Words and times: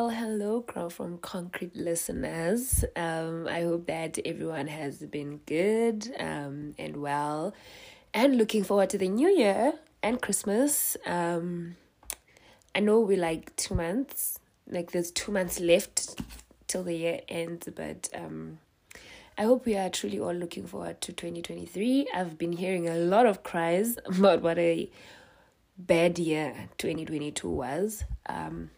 Well, 0.00 0.08
hello, 0.08 0.60
Girl 0.60 0.88
from 0.88 1.18
Concrete 1.18 1.76
listeners. 1.76 2.86
Um, 2.96 3.46
I 3.46 3.64
hope 3.64 3.86
that 3.88 4.18
everyone 4.24 4.66
has 4.66 5.04
been 5.04 5.42
good 5.44 6.10
um, 6.18 6.74
and 6.78 7.02
well 7.02 7.52
and 8.14 8.38
looking 8.38 8.64
forward 8.64 8.88
to 8.90 8.96
the 8.96 9.08
new 9.08 9.28
year 9.28 9.74
and 10.02 10.18
Christmas. 10.22 10.96
Um, 11.04 11.76
I 12.74 12.80
know 12.80 13.00
we're 13.00 13.18
like 13.18 13.54
two 13.56 13.74
months, 13.74 14.38
like 14.66 14.92
there's 14.92 15.10
two 15.10 15.32
months 15.32 15.60
left 15.60 16.18
till 16.66 16.82
the 16.82 16.94
year 16.94 17.20
ends, 17.28 17.68
but 17.76 18.08
um, 18.14 18.58
I 19.36 19.42
hope 19.42 19.66
we 19.66 19.76
are 19.76 19.90
truly 19.90 20.18
all 20.18 20.32
looking 20.32 20.66
forward 20.66 21.02
to 21.02 21.12
2023. 21.12 22.08
I've 22.14 22.38
been 22.38 22.52
hearing 22.52 22.88
a 22.88 22.96
lot 22.96 23.26
of 23.26 23.42
cries 23.42 23.98
about 24.06 24.40
what 24.40 24.58
a 24.58 24.90
bad 25.76 26.18
year 26.18 26.70
2022 26.78 27.46
was. 27.46 28.04
Um, 28.24 28.70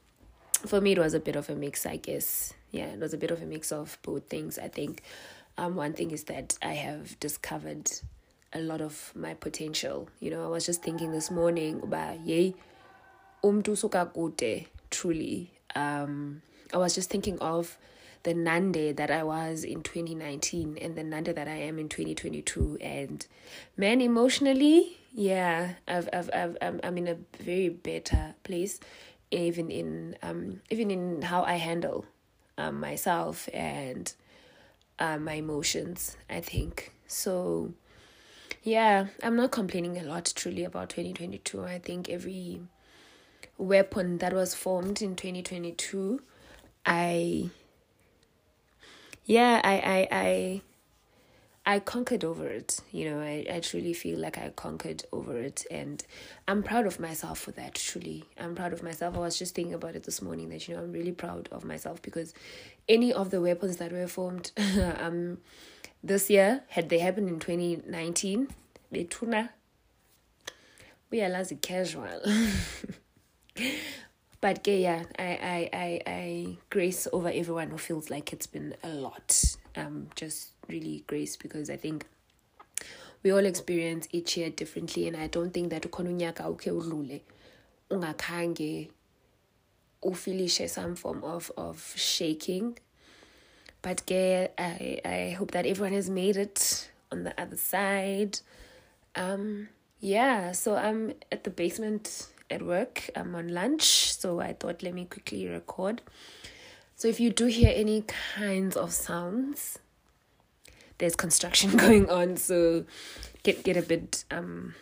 for 0.66 0.80
me, 0.80 0.93
it 0.93 0.98
was 0.98 1.15
a 1.15 1.21
bit 1.21 1.37
of 1.37 1.48
a 1.51 1.55
mix, 1.55 1.87
I 1.87 1.97
guess. 1.97 2.55
Yeah, 2.71 2.87
it 2.87 3.01
was 3.01 3.15
a 3.15 3.19
bit 3.19 3.30
of 3.30 3.43
a 3.43 3.47
mix 3.47 3.73
of 3.73 3.98
both 4.02 4.29
things. 4.29 4.59
I 4.59 4.69
think 4.69 5.02
um, 5.59 5.77
one 5.77 5.93
thing 5.93 6.11
is 6.11 6.25
that 6.25 6.59
I 6.62 6.75
have 6.75 7.19
discovered 7.21 7.91
a 8.52 8.61
lot 8.61 8.80
of 8.80 9.12
my 9.15 9.35
potential. 9.35 10.09
You 10.21 10.30
know, 10.30 10.45
I 10.45 10.48
was 10.48 10.66
just 10.66 10.83
thinking 10.83 11.12
this 11.12 11.30
morning 11.30 11.80
about 11.83 12.21
yay, 12.25 12.55
umtu 13.43 13.77
kude, 14.12 14.66
truly. 14.91 15.51
Um, 15.75 16.43
I 16.73 16.79
was 16.79 16.95
just 16.95 17.10
thinking 17.10 17.38
of 17.41 17.77
the 18.23 18.35
Nande 18.35 18.97
that 18.97 19.10
I 19.10 19.24
was 19.24 19.65
in 19.65 19.83
2019 19.83 20.79
and 20.80 20.97
the 20.97 21.02
Nande 21.02 21.35
that 21.35 21.49
I 21.49 21.57
am 21.57 21.79
in 21.79 21.88
2022. 21.88 22.79
And 22.80 23.27
man, 23.77 24.01
emotionally, 24.01 24.99
yeah, 25.13 25.74
I've, 25.88 26.09
I've, 26.13 26.30
I've, 26.33 26.57
I'm, 26.63 26.80
I'm 26.83 26.99
in 26.99 27.09
a 27.09 27.16
very 27.43 27.69
better 27.69 28.35
place 28.45 28.80
even 29.33 29.71
in 29.71 30.16
um, 30.23 30.61
even 30.71 30.91
in 30.91 31.23
how 31.23 31.43
I 31.43 31.55
handle 31.55 32.05
um, 32.59 32.80
myself 32.80 33.49
and 33.52 34.13
uh, 34.99 35.19
my 35.19 35.35
emotions. 35.35 36.16
I 36.29 36.41
think 36.41 36.93
so. 37.07 37.73
Yeah, 38.63 39.07
I'm 39.23 39.35
not 39.35 39.51
complaining 39.51 39.99
a 39.99 40.05
lot 40.05 40.33
truly 40.37 40.65
about 40.65 40.91
2022. 40.91 41.65
I 41.65 41.79
think 41.79 42.09
every 42.09 42.60
weapon 43.59 44.19
that 44.19 44.33
was 44.33 44.55
formed 44.55 45.03
in 45.03 45.16
2022, 45.16 46.21
I 46.87 47.51
yeah, 49.25 49.60
I 49.65 49.73
I 49.73 50.09
I 50.13 50.63
I 51.65 51.79
conquered 51.79 52.24
over 52.24 52.49
it. 52.49 52.80
You 52.91 53.10
know, 53.10 53.21
I, 53.21 53.46
I 53.51 53.60
truly 53.60 53.93
feel 53.93 54.18
like 54.18 54.37
I 54.37 54.51
conquered 54.51 55.05
over 55.13 55.38
it. 55.38 55.65
And 55.71 56.02
I'm 56.49 56.63
proud 56.63 56.87
of 56.87 56.99
myself 56.99 57.38
for 57.38 57.52
that, 57.52 57.77
truly. 57.77 58.24
I'm 58.38 58.54
proud 58.57 58.73
of 58.73 58.82
myself. 58.82 59.16
I 59.16 59.21
was 59.21 59.38
just 59.38 59.54
thinking 59.54 59.74
about 59.74 59.95
it 59.95 60.02
this 60.02 60.21
morning 60.21 60.49
that, 60.49 60.66
you 60.66 60.74
know, 60.74 60.82
I'm 60.82 60.93
really 60.93 61.13
proud 61.13 61.49
of 61.52 61.65
myself 61.65 62.02
because 62.02 62.35
any 62.88 63.13
of 63.13 63.30
the 63.30 63.41
weapons 63.41 63.77
that 63.77 63.93
were 63.93 64.09
formed 64.09 64.50
um, 64.99 65.38
this 66.03 66.28
year, 66.28 66.65
had 66.69 66.88
they 66.88 66.99
happened 66.99 67.28
in 67.28 67.38
2019, 67.38 68.49
betuna, 68.91 69.50
we 71.10 71.22
are 71.22 71.28
lazy 71.28 71.56
casual. 71.56 72.22
but 74.41 74.66
yeah, 74.66 75.04
I, 75.16 75.22
I, 75.22 75.71
I, 75.72 76.00
I 76.06 76.56
grace 76.71 77.06
over 77.12 77.28
everyone 77.28 77.71
who 77.71 77.78
feels 77.78 78.10
like 78.10 78.32
it's 78.32 78.49
been 78.49 78.75
a 78.82 78.88
lot. 78.88 79.56
Um, 79.75 80.09
just 80.15 80.50
really 80.69 81.04
grace 81.06 81.37
because 81.37 81.70
I 81.70 81.76
think 81.76 82.06
we 83.22 83.31
all 83.31 83.47
experience 83.47 84.09
each 84.12 84.37
year 84.37 84.50
differently 84.50 85.06
and 85.09 85.16
I 85.16 85.28
don't 85.28 85.53
think 85.53 85.70
that 85.70 85.82
ukhona 85.82 86.10
unyaka 86.10 86.44
ukhe 86.48 86.70
udlule 86.70 87.20
ungakhange 87.91 88.91
ufilishe 90.03 90.69
some 90.69 90.97
form 90.97 91.22
of 91.25 91.50
of 91.56 91.94
shaking. 91.97 92.78
But 93.80 94.06
ke 94.06 94.50
I 94.58 95.00
I 95.04 95.36
hope 95.38 95.52
that 95.52 95.66
everyone 95.66 95.92
has 95.92 96.10
made 96.10 96.36
it 96.36 96.91
on 97.10 97.24
the 97.24 97.34
other 97.41 97.56
side. 97.56 98.41
Um 99.14 99.68
yeah 100.00 100.52
so 100.52 100.76
I'm 100.76 101.14
at 101.30 101.44
the 101.44 101.50
basement 101.50 102.28
at 102.50 102.62
work. 102.62 103.10
I'm 103.14 103.34
on 103.34 103.48
lunch 103.48 104.12
so 104.14 104.41
I 104.41 104.52
thought 104.52 104.82
let 104.82 104.94
me 104.94 105.04
quickly 105.04 105.47
record 105.48 106.02
so 107.02 107.08
if 107.08 107.18
you 107.18 107.30
do 107.30 107.46
hear 107.46 107.72
any 107.74 108.04
kinds 108.36 108.76
of 108.76 108.92
sounds 108.92 109.80
there's 110.98 111.16
construction 111.16 111.76
going 111.76 112.08
on, 112.08 112.36
so 112.36 112.84
get 113.42 113.64
get 113.64 113.76
a 113.76 113.82
bit 113.82 114.24
um 114.30 114.76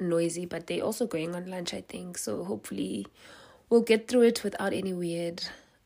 noisy. 0.00 0.46
But 0.46 0.66
they're 0.66 0.82
also 0.82 1.06
going 1.06 1.32
on 1.36 1.48
lunch, 1.48 1.72
I 1.72 1.82
think. 1.82 2.18
So 2.18 2.42
hopefully, 2.42 3.06
we'll 3.70 3.82
get 3.82 4.08
through 4.08 4.22
it 4.22 4.42
without 4.42 4.72
any 4.72 4.92
weird 4.92 5.44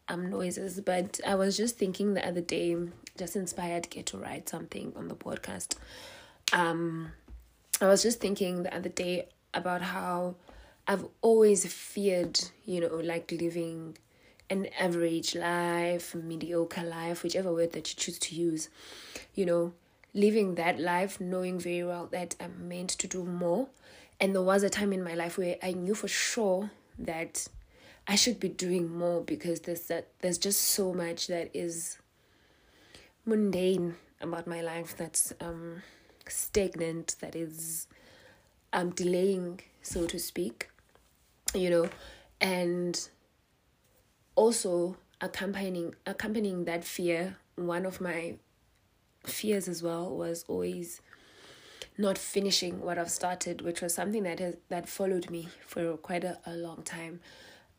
um 0.09 0.31
noises. 0.31 0.81
But 0.81 1.21
I 1.27 1.35
was 1.35 1.55
just 1.55 1.77
thinking 1.77 2.15
the 2.15 2.27
other 2.27 2.41
day, 2.41 2.79
just 3.19 3.37
inspired 3.37 3.91
get 3.91 4.07
to 4.07 4.17
write 4.17 4.49
something 4.49 4.95
on 4.97 5.09
the 5.09 5.17
podcast. 5.17 5.77
Um, 6.55 7.13
I 7.79 7.89
was 7.89 8.03
just 8.03 8.21
thinking 8.21 8.63
the 8.63 8.75
other 8.75 8.89
day 8.89 9.29
about 9.53 9.83
how 9.83 10.37
I've 10.89 11.05
always 11.21 11.71
feared, 11.71 12.41
you 12.65 12.81
know, 12.81 12.97
like 13.05 13.31
living 13.31 13.99
an 14.51 14.67
average 14.79 15.35
life, 15.35 16.15
mediocre 16.15 16.83
life, 16.83 17.23
whichever 17.23 17.53
word 17.53 17.73
that 17.73 17.89
you 17.89 17.97
choose 17.97 18.19
to 18.19 18.35
use, 18.35 18.69
you 19.35 19.47
know, 19.47 19.73
living 20.13 20.57
that 20.57 20.81
life 20.81 21.21
knowing 21.21 21.59
very 21.59 21.85
well 21.85 22.07
that 22.11 22.35
I'm 22.41 22.69
meant 22.69 22.91
to 22.91 23.07
do 23.07 23.25
more. 23.25 23.69
And 24.19 24.35
there 24.35 24.43
was 24.43 24.63
a 24.63 24.69
time 24.69 24.93
in 24.93 25.03
my 25.03 25.15
life 25.15 25.39
where 25.39 25.57
I 25.63 25.73
knew 25.73 25.95
for 25.95 26.09
sure 26.09 26.71
that 26.99 27.49
I 28.07 28.17
should 28.17 28.41
be 28.41 28.49
doing 28.49 28.93
more 28.93 29.21
because 29.21 29.61
there's 29.61 29.87
that 29.87 30.09
there's 30.21 30.39
just 30.39 30.61
so 30.61 30.93
much 30.93 31.29
that 31.29 31.51
is 31.55 31.99
mundane 33.25 33.95
about 34.21 34.47
my 34.47 34.61
life 34.61 34.97
that's 34.97 35.33
um 35.41 35.83
stagnant 36.27 37.17
that 37.21 37.37
is 37.37 37.87
um 38.73 38.91
delaying 38.91 39.61
so 39.83 40.07
to 40.07 40.19
speak 40.19 40.71
you 41.55 41.71
know 41.71 41.89
and 42.41 43.09
also 44.41 44.97
accompanying 45.21 45.95
accompanying 46.07 46.65
that 46.65 46.83
fear 46.83 47.37
one 47.57 47.85
of 47.85 48.01
my 48.01 48.37
fears 49.25 49.69
as 49.69 49.83
well 49.83 50.17
was 50.17 50.47
always 50.49 51.03
not 51.99 52.17
finishing 52.17 52.81
what 52.81 52.97
I've 52.97 53.11
started, 53.11 53.61
which 53.61 53.83
was 53.83 53.93
something 53.93 54.23
that 54.23 54.39
has 54.39 54.57
that 54.71 54.89
followed 54.89 55.29
me 55.29 55.49
for 55.67 55.99
quite 55.99 56.25
a, 56.25 56.39
a 56.47 56.55
long 56.55 56.83
time. 56.83 57.21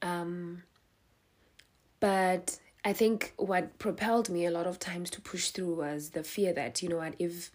Um, 0.04 0.62
but 2.00 2.60
I 2.86 2.94
think 2.94 3.34
what 3.38 3.80
propelled 3.80 4.30
me 4.30 4.46
a 4.46 4.52
lot 4.52 4.68
of 4.68 4.78
times 4.78 5.10
to 5.12 5.22
push 5.22 5.50
through 5.50 5.74
was 5.76 6.12
the 6.12 6.24
fear 6.24 6.54
that, 6.54 6.84
you 6.84 6.90
know 6.90 6.98
what, 6.98 7.16
if 7.18 7.50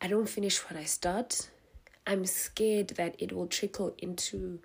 I 0.00 0.06
don't 0.06 0.28
finish 0.28 0.58
what 0.58 0.76
I 0.76 0.84
start, 0.84 1.50
I'm 2.06 2.24
scared 2.24 2.90
that 2.90 3.16
it 3.18 3.32
will 3.32 3.48
trickle 3.48 3.94
into 3.98 4.60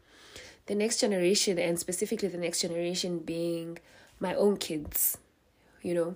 the 0.66 0.76
next 0.76 1.00
generation 1.00 1.60
and 1.60 1.80
specifically 1.80 2.28
the 2.28 2.38
next 2.38 2.62
generation 2.62 3.20
being 3.20 3.78
my 4.20 4.34
own 4.36 4.58
kids 4.58 5.18
you 5.84 5.94
know? 5.94 6.16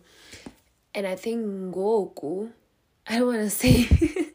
And 0.95 1.05
i 1.05 1.15
think 1.15 1.45
ngoku 1.45 2.49
i 3.07 3.19
don't 3.19 3.27
want 3.27 3.41
to 3.41 3.49
say 3.51 3.87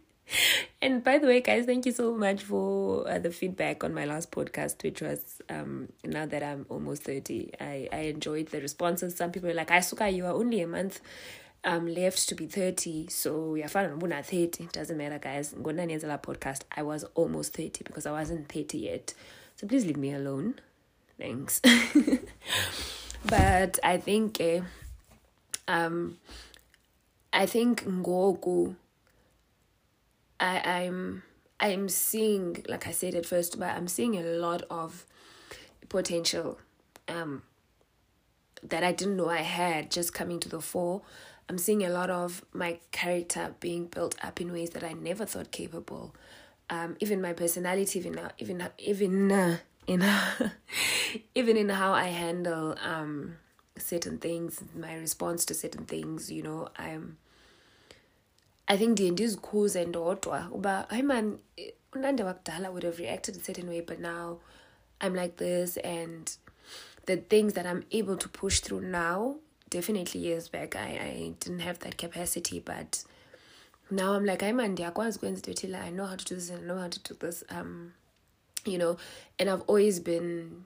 and 0.82 1.02
by 1.02 1.18
the 1.18 1.26
way 1.26 1.40
guys 1.40 1.66
thank 1.66 1.86
you 1.86 1.92
so 1.92 2.14
much 2.14 2.42
for 2.42 3.08
uh, 3.08 3.18
the 3.18 3.30
feedback 3.30 3.82
on 3.82 3.92
my 3.92 4.04
last 4.04 4.30
podcast 4.30 4.82
which 4.84 5.00
was 5.00 5.42
um 5.48 5.88
now 6.04 6.24
that 6.24 6.42
i'm 6.42 6.64
almost 6.68 7.02
30 7.02 7.50
i 7.60 7.88
i 7.92 7.98
enjoyed 8.02 8.46
the 8.48 8.60
responses. 8.60 9.16
Some 9.16 9.32
people 9.32 9.48
were 9.48 9.54
like 9.54 9.70
asuka 9.70 10.14
you 10.14 10.24
are 10.24 10.32
only 10.32 10.60
a 10.60 10.68
month 10.68 11.00
um 11.64 11.86
left 11.86 12.28
to 12.28 12.34
be 12.36 12.46
30 12.46 13.08
so 13.08 13.52
uyafana 13.54 13.88
noba 13.88 14.04
una 14.04 14.22
30 14.22 14.64
it 14.64 14.72
doesn't 14.72 14.96
matter 14.96 15.18
guys. 15.18 15.54
Podcast 15.54 16.60
i 16.76 16.82
was 16.82 17.04
almost 17.14 17.56
30 17.56 17.82
because 17.84 18.06
i 18.06 18.12
wasn't 18.12 18.48
30 18.48 18.78
yet 18.78 19.14
so 19.56 19.66
please 19.66 19.84
leave 19.86 19.96
me 19.96 20.12
alone. 20.12 20.54
Thanks. 21.18 21.60
but 23.24 23.78
I 23.82 23.96
think 23.98 24.40
uh, 24.40 24.60
um 25.68 26.18
I 27.32 27.46
think 27.46 27.84
ngoku 27.84 28.74
I 30.40 30.60
I'm 30.82 31.22
I'm 31.60 31.88
seeing 31.88 32.64
like 32.68 32.86
I 32.86 32.90
said 32.90 33.14
at 33.14 33.26
first 33.26 33.58
but 33.58 33.70
I'm 33.70 33.88
seeing 33.88 34.16
a 34.16 34.22
lot 34.22 34.62
of 34.70 35.06
potential 35.88 36.58
um 37.08 37.42
that 38.62 38.84
I 38.84 38.92
didn't 38.92 39.16
know 39.16 39.28
I 39.28 39.42
had 39.42 39.90
just 39.90 40.14
coming 40.14 40.38
to 40.40 40.48
the 40.48 40.60
fore. 40.60 41.02
I'm 41.48 41.58
seeing 41.58 41.84
a 41.84 41.90
lot 41.90 42.10
of 42.10 42.44
my 42.52 42.78
character 42.92 43.54
being 43.60 43.86
built 43.86 44.14
up 44.22 44.40
in 44.40 44.52
ways 44.52 44.70
that 44.70 44.84
I 44.84 44.92
never 44.92 45.26
thought 45.26 45.50
capable 45.50 46.14
um, 46.70 46.96
even 47.00 47.20
my 47.20 47.32
personality, 47.32 47.98
even 47.98 48.18
uh, 48.18 48.30
even 48.38 48.68
even 48.78 49.32
uh, 49.32 49.58
in 49.86 50.04
even 51.34 51.56
in 51.56 51.68
how 51.68 51.92
I 51.92 52.06
handle 52.08 52.76
um 52.84 53.36
certain 53.76 54.18
things, 54.18 54.62
my 54.76 54.94
response 54.94 55.44
to 55.46 55.54
certain 55.54 55.84
things, 55.84 56.30
you 56.30 56.42
know, 56.42 56.68
I'm. 56.76 57.18
I 58.68 58.76
think 58.76 58.96
the 58.96 59.10
ndizikhuze 59.10 59.84
ndodwa 59.84 60.48
uba 60.52 60.86
hayi 60.88 61.02
man 61.02 61.38
unande 61.92 62.22
wakudala 62.22 62.70
would 62.70 62.84
have 62.84 62.98
reacted 62.98 63.36
a 63.36 63.40
certain 63.40 63.68
way 63.68 63.80
but 63.80 63.98
now 63.98 64.38
I'm 65.00 65.14
like 65.14 65.36
this 65.36 65.76
and 65.78 66.30
the 67.06 67.16
things 67.16 67.54
that 67.54 67.66
I'm 67.66 67.84
able 67.90 68.16
to 68.16 68.28
push 68.28 68.60
through 68.60 68.82
now, 68.82 69.36
definitely 69.68 70.20
years 70.20 70.48
back, 70.48 70.76
I, 70.76 70.80
I 70.88 71.32
didn't 71.40 71.60
have 71.60 71.80
that 71.80 71.98
capacity, 71.98 72.60
but 72.60 73.04
now 73.90 74.12
I'm 74.12 74.24
like, 74.24 74.42
I'm 74.42 74.58
I 74.60 75.90
know 75.90 76.06
how 76.06 76.16
to 76.16 76.24
do 76.24 76.34
this 76.34 76.50
and 76.50 76.64
I 76.64 76.74
know 76.74 76.80
how 76.80 76.88
to 76.88 76.98
do 77.00 77.14
this. 77.18 77.44
Um, 77.50 77.92
you 78.64 78.78
know, 78.78 78.96
and 79.38 79.50
I've 79.50 79.62
always 79.62 80.00
been 80.00 80.64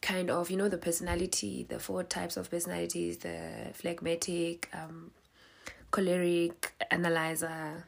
kind 0.00 0.30
of, 0.30 0.50
you 0.50 0.56
know, 0.56 0.68
the 0.68 0.78
personality, 0.78 1.66
the 1.68 1.78
four 1.78 2.02
types 2.02 2.36
of 2.36 2.50
personalities, 2.50 3.18
the 3.18 3.70
phlegmatic, 3.74 4.68
um, 4.72 5.10
choleric, 5.90 6.72
analyzer, 6.90 7.84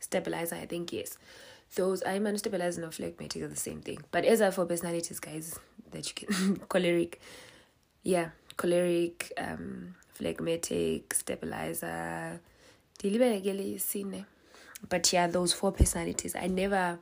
stabilizer, 0.00 0.56
I 0.56 0.66
think, 0.66 0.92
yes. 0.92 1.18
Those, 1.74 2.02
I'm 2.04 2.26
a 2.26 2.38
stabilizer 2.38 2.82
and 2.82 2.94
phlegmatic 2.94 3.42
are 3.42 3.48
the 3.48 3.56
same 3.56 3.80
thing. 3.80 3.98
But 4.10 4.24
as 4.24 4.40
are 4.40 4.50
for 4.50 4.64
personalities, 4.64 5.20
guys, 5.20 5.58
that 5.90 6.08
you 6.08 6.26
can, 6.26 6.56
choleric, 6.68 7.20
yeah, 8.02 8.30
choleric, 8.56 9.32
um, 9.36 9.94
phlegmatic, 10.14 11.12
stabilizer, 11.14 12.40
but 14.88 15.12
yeah, 15.12 15.26
those 15.26 15.52
four 15.52 15.72
personalities, 15.72 16.34
I 16.36 16.46
never 16.46 16.98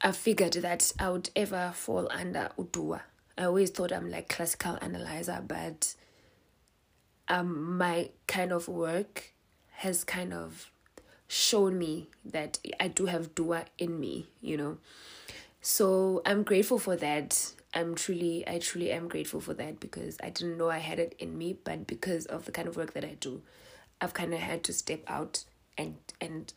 I 0.00 0.10
figured 0.12 0.54
that 0.54 0.92
I 0.98 1.10
would 1.10 1.30
ever 1.36 1.72
fall 1.74 2.08
under 2.10 2.50
Udua. 2.58 3.02
I 3.38 3.44
always 3.44 3.70
thought 3.70 3.92
I'm 3.92 4.10
like 4.10 4.28
classical 4.28 4.78
analyzer, 4.80 5.42
but 5.46 5.94
um 7.28 7.76
my 7.78 8.10
kind 8.26 8.52
of 8.52 8.68
work 8.68 9.32
has 9.76 10.04
kind 10.04 10.32
of 10.34 10.70
shown 11.28 11.78
me 11.78 12.08
that 12.24 12.58
I 12.78 12.88
do 12.88 13.06
have 13.06 13.34
Dua 13.34 13.64
in 13.78 13.98
me, 13.98 14.26
you 14.40 14.56
know. 14.56 14.78
So 15.60 16.20
I'm 16.26 16.42
grateful 16.42 16.78
for 16.78 16.96
that. 16.96 17.52
I'm 17.72 17.94
truly 17.94 18.46
I 18.46 18.58
truly 18.58 18.90
am 18.90 19.08
grateful 19.08 19.40
for 19.40 19.54
that 19.54 19.80
because 19.80 20.18
I 20.22 20.30
didn't 20.30 20.58
know 20.58 20.68
I 20.68 20.78
had 20.78 20.98
it 20.98 21.14
in 21.18 21.38
me, 21.38 21.56
but 21.64 21.86
because 21.86 22.26
of 22.26 22.44
the 22.44 22.52
kind 22.52 22.68
of 22.68 22.76
work 22.76 22.92
that 22.94 23.04
I 23.04 23.16
do, 23.20 23.40
I've 24.02 24.14
kind 24.14 24.34
of 24.34 24.40
had 24.40 24.64
to 24.64 24.72
step 24.72 25.02
out 25.06 25.44
and 25.78 25.96
and 26.20 26.52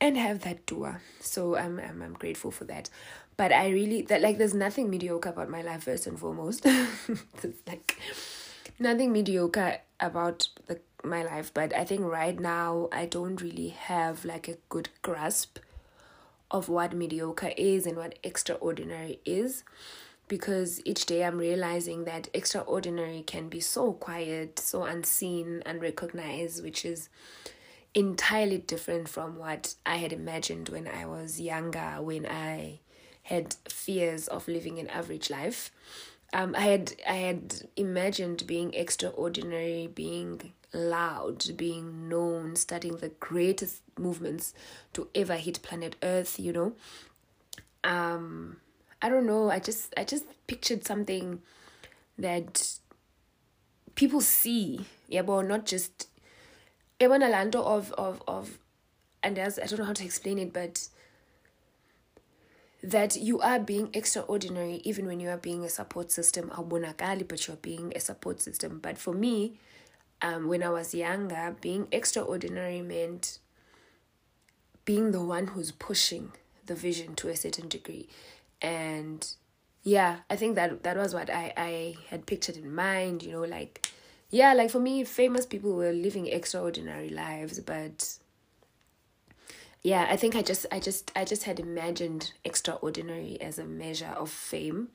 and 0.00 0.18
have 0.18 0.40
that 0.40 0.66
door. 0.66 1.00
So 1.20 1.56
I'm 1.56 1.78
I'm 1.78 2.02
I'm 2.02 2.14
grateful 2.14 2.50
for 2.50 2.64
that. 2.64 2.90
But 3.36 3.52
I 3.52 3.70
really 3.70 4.02
that 4.02 4.20
like 4.20 4.38
there's 4.38 4.52
nothing 4.52 4.90
mediocre 4.90 5.28
about 5.28 5.48
my 5.48 5.62
life 5.62 5.84
first 5.84 6.06
and 6.06 6.18
foremost. 6.18 6.62
there's 6.62 7.62
like 7.66 7.98
nothing 8.78 9.12
mediocre 9.12 9.78
about 10.00 10.48
the 10.66 10.80
my 11.04 11.22
life, 11.22 11.52
but 11.54 11.74
I 11.74 11.84
think 11.84 12.02
right 12.02 12.38
now 12.38 12.88
I 12.90 13.06
don't 13.06 13.40
really 13.40 13.68
have 13.68 14.24
like 14.24 14.48
a 14.48 14.56
good 14.68 14.88
grasp 15.02 15.58
of 16.50 16.68
what 16.68 16.92
mediocre 16.92 17.52
is 17.56 17.86
and 17.86 17.96
what 17.96 18.18
extraordinary 18.22 19.20
is 19.24 19.64
because 20.28 20.80
each 20.84 21.06
day 21.06 21.24
I'm 21.24 21.38
realizing 21.38 22.04
that 22.04 22.28
extraordinary 22.32 23.22
can 23.26 23.48
be 23.48 23.60
so 23.60 23.92
quiet, 23.92 24.58
so 24.58 24.84
unseen, 24.84 25.62
unrecognized, 25.66 26.62
which 26.62 26.84
is 26.84 27.08
entirely 27.94 28.58
different 28.58 29.08
from 29.08 29.36
what 29.38 29.74
I 29.86 29.96
had 29.96 30.12
imagined 30.12 30.68
when 30.68 30.88
I 30.88 31.06
was 31.06 31.40
younger, 31.40 31.96
when 32.00 32.26
I 32.26 32.80
had 33.24 33.54
fears 33.68 34.28
of 34.28 34.48
living 34.48 34.78
an 34.78 34.88
average 34.88 35.30
life. 35.30 35.70
Um, 36.32 36.54
I 36.56 36.62
had 36.62 36.92
I 37.08 37.14
had 37.14 37.68
imagined 37.76 38.46
being 38.46 38.74
extraordinary, 38.74 39.86
being 39.86 40.52
loud, 40.72 41.56
being 41.56 42.08
known, 42.08 42.56
starting 42.56 42.96
the 42.96 43.10
greatest 43.10 43.82
movements 43.96 44.52
to 44.94 45.08
ever 45.14 45.36
hit 45.36 45.62
planet 45.62 45.94
Earth, 46.02 46.40
you 46.40 46.52
know. 46.52 46.72
Um 47.84 48.56
I 49.02 49.08
don't 49.08 49.26
know, 49.26 49.50
I 49.50 49.58
just 49.58 49.92
I 49.96 50.04
just 50.04 50.24
pictured 50.46 50.84
something 50.86 51.40
that 52.18 52.78
people 53.94 54.20
see. 54.20 54.86
Yeah, 55.08 55.22
but 55.22 55.42
not 55.42 55.66
just 55.66 56.08
a 57.00 57.08
lando 57.08 57.62
of 57.62 57.92
of 57.92 58.22
of 58.26 58.58
and 59.22 59.38
as 59.38 59.58
I 59.58 59.66
don't 59.66 59.78
know 59.78 59.84
how 59.84 59.92
to 59.92 60.04
explain 60.04 60.38
it, 60.38 60.52
but 60.52 60.88
that 62.82 63.16
you 63.16 63.40
are 63.40 63.58
being 63.58 63.88
extraordinary 63.94 64.82
even 64.84 65.06
when 65.06 65.18
you 65.18 65.30
are 65.30 65.38
being 65.38 65.64
a 65.64 65.70
support 65.70 66.12
system 66.12 66.50
awubonakali 66.50 67.26
but 67.26 67.46
you're 67.48 67.56
being 67.56 67.90
a 67.96 68.00
support 68.00 68.42
system 68.42 68.78
but 68.82 68.98
for 68.98 69.14
me 69.14 69.58
um 70.20 70.48
when 70.48 70.62
i 70.62 70.68
was 70.68 70.94
younger 70.94 71.56
being 71.62 71.88
extraordinary 71.90 72.82
meant 72.82 73.38
being 74.84 75.12
the 75.12 75.22
one 75.24 75.46
who's 75.48 75.72
pushing 75.72 76.32
the 76.66 76.74
vision 76.74 77.14
to 77.14 77.28
a 77.30 77.36
certain 77.36 77.68
degree 77.68 78.06
and 78.62 79.34
yeah 79.82 80.18
i 80.30 80.36
think 80.36 80.54
that 80.54 80.82
that 80.82 80.96
was 80.96 81.14
what 81.14 81.28
i 81.30 81.52
i 81.56 81.94
had 82.08 82.26
pictured 82.26 82.56
in 82.56 82.74
mind 82.74 83.22
you 83.22 83.32
know 83.32 83.42
like 83.44 83.86
yeah 84.30 84.52
like 84.54 84.70
for 84.70 84.80
me 84.80 85.04
famous 85.04 85.44
people 85.46 85.74
were 85.74 85.92
living 85.92 86.26
extraordinary 86.26 87.10
lives 87.10 87.60
but 87.60 88.18
yeah 89.82 90.06
i 90.10 90.16
think 90.16 90.34
i 90.34 90.42
just 90.42 90.66
i 90.72 90.80
just 90.80 91.12
i 91.14 91.24
just 91.24 91.44
had 91.44 91.60
imagined 91.60 92.32
extraordinary 92.44 93.38
as 93.40 93.58
a 93.58 93.64
measure 93.64 94.14
of 94.16 94.30
fame. 94.30 94.88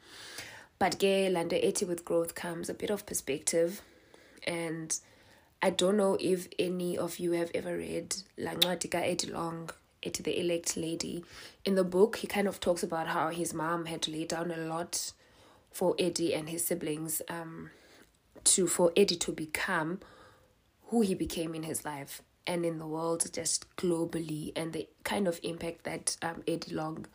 But 0.79 0.97
gay 0.97 1.29
landa 1.29 1.65
80 1.65 1.85
with 1.85 2.05
growth 2.05 2.35
comes 2.35 2.69
a 2.69 2.73
bit 2.73 2.89
of 2.89 3.05
perspective. 3.05 3.81
And 4.47 4.97
i 5.61 5.69
don't 5.69 5.97
know 5.97 6.17
if 6.19 6.47
any 6.57 6.97
of 6.97 7.19
you 7.19 7.33
have 7.33 7.51
ever 7.53 7.77
read 7.77 8.15
lancwadika 8.37 8.95
eddie 8.95 9.27
long 9.31 9.69
to 10.03 10.23
the 10.23 10.39
elect 10.39 10.77
lady. 10.77 11.23
In 11.65 11.75
the 11.75 11.83
book, 11.83 12.17
he 12.17 12.27
kind 12.27 12.47
of 12.47 12.59
talks 12.59 12.83
about 12.83 13.07
how 13.07 13.29
his 13.29 13.53
mom 13.53 13.85
had 13.85 14.01
to 14.03 14.11
lay 14.11 14.25
down 14.25 14.51
a 14.51 14.57
lot 14.57 15.11
for 15.71 15.95
Eddie 15.99 16.33
and 16.33 16.49
his 16.49 16.65
siblings 16.65 17.21
um, 17.29 17.69
to 18.43 18.67
for 18.67 18.91
Eddie 18.95 19.17
to 19.17 19.31
become 19.31 19.99
who 20.87 21.01
he 21.01 21.13
became 21.13 21.53
in 21.53 21.63
his 21.63 21.85
life 21.85 22.21
and 22.47 22.65
in 22.65 22.79
the 22.79 22.87
world 22.87 23.31
just 23.31 23.73
globally 23.75 24.51
and 24.55 24.73
the 24.73 24.87
kind 25.03 25.27
of 25.27 25.39
impact 25.43 25.83
that 25.83 26.17
um, 26.21 26.43
Eddie 26.47 26.73
Long 26.73 27.05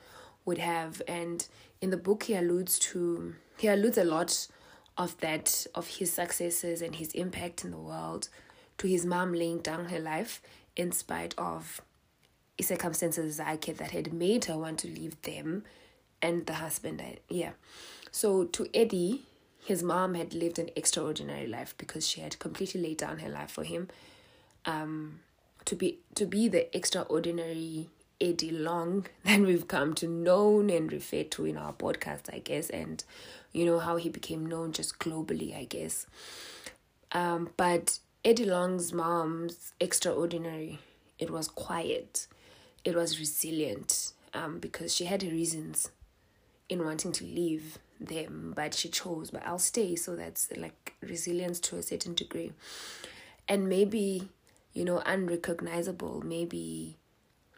would 0.44 0.58
have 0.58 1.02
and 1.08 1.46
in 1.80 1.90
the 1.90 1.96
book 1.96 2.24
he 2.24 2.34
alludes 2.34 2.78
to 2.78 3.34
he 3.58 3.66
alludes 3.66 3.98
a 3.98 4.04
lot 4.04 4.46
of 4.96 5.18
that 5.18 5.66
of 5.74 5.86
his 5.88 6.12
successes 6.12 6.80
and 6.82 6.96
his 6.96 7.12
impact 7.12 7.64
in 7.64 7.70
the 7.70 7.78
world 7.78 8.28
to 8.78 8.86
his 8.86 9.04
mom 9.04 9.32
laying 9.32 9.58
down 9.58 9.86
her 9.86 9.98
life 9.98 10.40
in 10.76 10.92
spite 10.92 11.34
of 11.36 11.80
circumstances 12.62 13.38
zakhe 13.38 13.76
that 13.76 13.90
had 13.90 14.12
made 14.12 14.44
her 14.46 14.56
want 14.56 14.78
to 14.78 14.88
leave 14.88 15.20
them 15.22 15.64
and 16.22 16.46
the 16.46 16.54
husband 16.54 17.02
yeah. 17.28 17.52
So 18.10 18.44
to 18.44 18.68
eddie 18.72 19.22
his 19.64 19.82
mom 19.82 20.14
had 20.14 20.34
lived 20.34 20.58
an 20.58 20.70
extraordinary 20.76 21.46
life 21.46 21.74
because 21.78 22.06
she 22.06 22.20
had 22.20 22.38
completely 22.38 22.80
laid 22.80 22.98
down 22.98 23.18
her 23.18 23.28
life 23.28 23.50
for 23.50 23.64
him. 23.64 23.88
Um 24.64 25.20
to 25.64 25.74
be 25.74 25.98
to 26.14 26.26
be 26.26 26.48
the 26.48 26.74
extraordinary 26.76 27.88
eddie 28.20 28.50
long 28.50 29.06
that 29.24 29.40
we've 29.40 29.68
come 29.68 29.94
to 29.94 30.06
known 30.06 30.70
and 30.70 30.92
refer 30.92 31.24
to 31.24 31.44
in 31.44 31.56
our 31.56 31.72
podcast 31.72 32.32
i 32.32 32.38
guess 32.38 32.70
and 32.70 33.02
you 33.52 33.64
know 33.64 33.78
how 33.78 33.96
he 33.96 34.08
became 34.08 34.46
known 34.46 34.72
just 34.72 34.98
globally 34.98 35.56
i 35.56 35.64
guess. 35.64 36.06
Um 37.12 37.50
but 37.56 37.98
eddie 38.24 38.44
long's 38.44 38.92
mom's 38.92 39.72
extraordinary 39.80 40.78
it 41.18 41.30
was 41.30 41.48
quiet 41.48 42.26
it 42.84 42.94
was 42.94 43.18
resilient 43.18 44.12
um, 44.34 44.58
because 44.58 44.94
she 44.94 45.06
had 45.06 45.22
her 45.22 45.30
reasons 45.30 45.90
in 46.68 46.84
wanting 46.84 47.12
to 47.12 47.24
leave 47.24 47.78
them, 48.00 48.52
but 48.54 48.74
she 48.74 48.88
chose, 48.88 49.30
but 49.30 49.46
I'll 49.46 49.58
stay. 49.58 49.96
So 49.96 50.16
that's 50.16 50.48
like 50.56 50.94
resilience 51.00 51.60
to 51.60 51.76
a 51.76 51.82
certain 51.82 52.14
degree. 52.14 52.52
And 53.48 53.68
maybe, 53.68 54.28
you 54.72 54.84
know, 54.84 55.02
unrecognizable, 55.04 56.22
maybe 56.24 56.96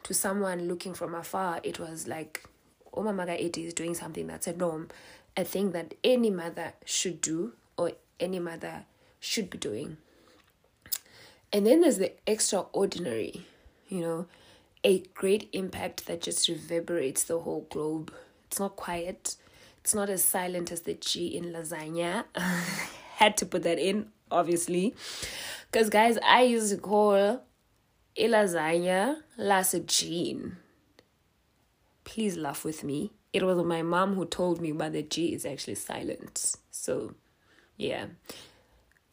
to 0.02 0.14
someone 0.14 0.68
looking 0.68 0.94
from 0.94 1.14
afar, 1.14 1.60
it 1.62 1.78
was 1.78 2.06
like, 2.06 2.44
oh, 2.92 3.02
my 3.02 3.12
mother, 3.12 3.36
is 3.38 3.74
doing 3.74 3.94
something 3.94 4.26
that's 4.26 4.46
a 4.46 4.56
norm, 4.56 4.88
a 5.36 5.44
thing 5.44 5.72
that 5.72 5.94
any 6.02 6.30
mother 6.30 6.72
should 6.84 7.20
do 7.20 7.52
or 7.76 7.92
any 8.18 8.38
mother 8.38 8.84
should 9.20 9.50
be 9.50 9.58
doing. 9.58 9.96
And 11.52 11.66
then 11.66 11.80
there's 11.80 11.98
the 11.98 12.12
extraordinary, 12.26 13.46
you 13.88 14.00
know, 14.00 14.26
a 14.86 15.00
great 15.14 15.48
impact 15.52 16.06
that 16.06 16.22
just 16.22 16.48
reverberates 16.48 17.24
the 17.24 17.40
whole 17.40 17.66
globe. 17.70 18.14
It's 18.46 18.60
not 18.60 18.76
quiet. 18.76 19.34
It's 19.80 19.96
not 19.96 20.08
as 20.08 20.22
silent 20.22 20.70
as 20.70 20.82
the 20.82 20.94
G 20.94 21.26
in 21.26 21.46
lasagna. 21.46 22.24
Had 23.16 23.36
to 23.38 23.46
put 23.46 23.64
that 23.64 23.80
in, 23.80 24.06
obviously. 24.30 24.94
Because, 25.72 25.90
guys, 25.90 26.18
I 26.24 26.42
used 26.42 26.70
to 26.70 26.78
call 26.78 27.14
a 27.14 27.40
lasagna 28.16 29.16
lasagine. 29.36 30.52
Please 32.04 32.36
laugh 32.36 32.64
with 32.64 32.84
me. 32.84 33.10
It 33.32 33.42
was 33.42 33.58
my 33.64 33.82
mom 33.82 34.14
who 34.14 34.24
told 34.24 34.60
me, 34.60 34.70
but 34.70 34.92
the 34.92 35.02
G 35.02 35.34
is 35.34 35.44
actually 35.44 35.74
silent. 35.74 36.54
So, 36.70 37.14
yeah, 37.76 38.06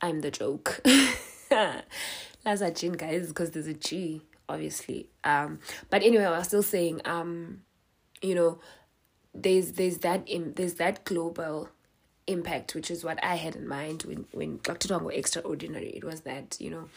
I'm 0.01 0.21
the 0.21 0.29
joke. 0.29 0.81
lasagine, 2.45 2.95
guys, 2.95 3.29
because 3.29 3.49
there's 3.49 3.65
a 3.65 3.73
G 3.73 4.21
obviously. 4.49 5.09
Um, 5.23 5.59
but 5.89 6.03
anyway, 6.03 6.25
I 6.25 6.37
was 6.37 6.47
still 6.47 6.63
saying, 6.63 7.01
um, 7.05 7.61
you 8.21 8.35
know, 8.35 8.59
there's 9.33 9.73
there's 9.73 9.99
that 9.99 10.27
in 10.27 10.53
there's 10.53 10.75
that 10.75 11.05
global 11.05 11.69
impact, 12.27 12.75
which 12.75 12.89
is 12.91 13.03
what 13.03 13.23
I 13.23 13.35
had 13.35 13.55
in 13.55 13.67
mind 13.67 14.03
when 14.03 14.25
when 14.31 14.59
Dr. 14.63 14.87
Tongo 14.87 15.13
extraordinary. 15.13 15.89
It 15.89 16.03
was 16.03 16.21
that 16.21 16.57
you 16.59 16.69
know 16.69 16.89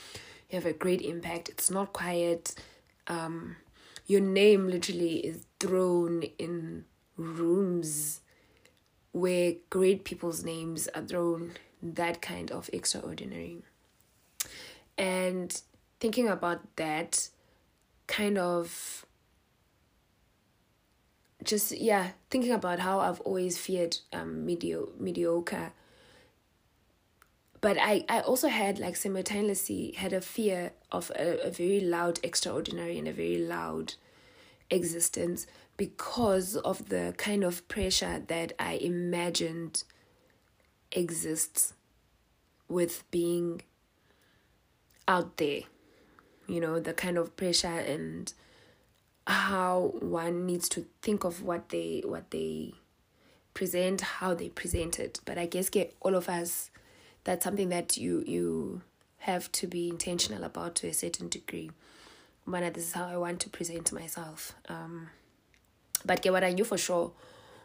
you 0.50 0.57
have 0.57 0.67
a 0.67 0.73
great 0.73 1.03
impact. 1.03 1.49
It's 1.49 1.71
not 1.71 1.93
quiet. 1.93 2.55
Um, 3.07 3.57
your 4.07 4.21
name 4.21 4.69
literally 4.69 5.19
is 5.19 5.47
thrown 5.59 6.23
in 6.38 6.85
rooms 7.17 8.21
where 9.12 9.55
great 9.71 10.05
people's 10.05 10.45
names 10.45 10.88
are 10.88 11.03
thrown. 11.03 11.53
That 11.83 12.23
kind 12.23 12.50
of 12.50 12.71
extraordinary. 12.73 13.62
And 14.99 15.61
thinking 16.00 16.29
about 16.29 16.76
that 16.76 17.29
kind 18.07 18.39
of 18.39 19.05
just 21.43 21.73
yeah 21.73 22.11
thinking 22.31 22.53
about 22.53 22.81
how 22.81 22.99
i've 23.01 23.21
always 23.21 23.59
feared 23.59 23.97
um 24.13 24.45
medio- 24.45 24.93
mediocre. 24.99 25.73
But 27.61 27.79
i 27.79 28.05
i 28.09 28.21
also 28.21 28.49
had 28.49 28.79
like 28.79 28.97
simultaneously 28.97 29.93
had 29.97 30.13
a 30.13 30.21
fear 30.21 30.73
of 30.93 31.11
a, 31.17 31.47
a 31.47 31.51
very 31.51 31.81
loud 31.81 32.21
extraordinary 32.23 32.99
and 32.99 33.09
a 33.09 33.13
very 33.13 33.39
loud 33.39 33.95
existence 34.71 35.47
because 35.77 36.57
of 36.57 36.89
the 36.89 37.15
kind 37.17 37.45
of 37.45 37.67
pressure 37.69 38.23
that 38.27 38.53
i 38.59 38.75
imagined 38.75 39.85
exists 40.93 41.75
with 42.69 43.09
being 43.11 43.63
out 45.09 45.37
there 45.37 45.63
you 46.47 46.61
know 46.61 46.79
the 46.79 46.93
kind 46.93 47.19
of 47.19 47.37
pressure 47.37 47.69
and 47.69 48.33
how 49.26 49.93
one 50.00 50.47
needs 50.47 50.69
to 50.69 50.87
think 51.03 51.25
of 51.25 51.43
what 51.43 51.71
they 51.71 52.03
what 52.05 52.31
they 52.31 52.75
present 53.55 54.00
how 54.00 54.35
they 54.35 54.49
present 54.49 54.99
it. 54.99 55.21
But 55.25 55.38
i 55.38 55.47
guess 55.47 55.69
get 55.71 55.95
all 56.00 56.15
of 56.15 56.29
us 56.29 56.71
that's 57.25 57.45
something 57.45 57.71
that 57.71 57.97
you 57.97 58.23
you 58.26 58.83
have 59.19 59.50
to 59.53 59.67
be 59.67 59.88
intentional 59.88 60.45
about 60.45 60.76
to 60.76 60.87
a 60.88 60.95
certain 60.95 61.29
degree. 61.29 61.71
But 62.47 62.75
this 62.75 62.88
is 62.88 62.93
how 62.93 63.07
i 63.07 63.17
want 63.17 63.41
to 63.41 63.50
present 63.50 63.93
myself. 63.93 64.55
Um 64.69 65.09
but 66.05 66.23
get 66.23 66.33
what 66.33 66.45
i 66.45 66.53
knew 66.53 66.65
for 66.65 66.79
sure 66.79 67.12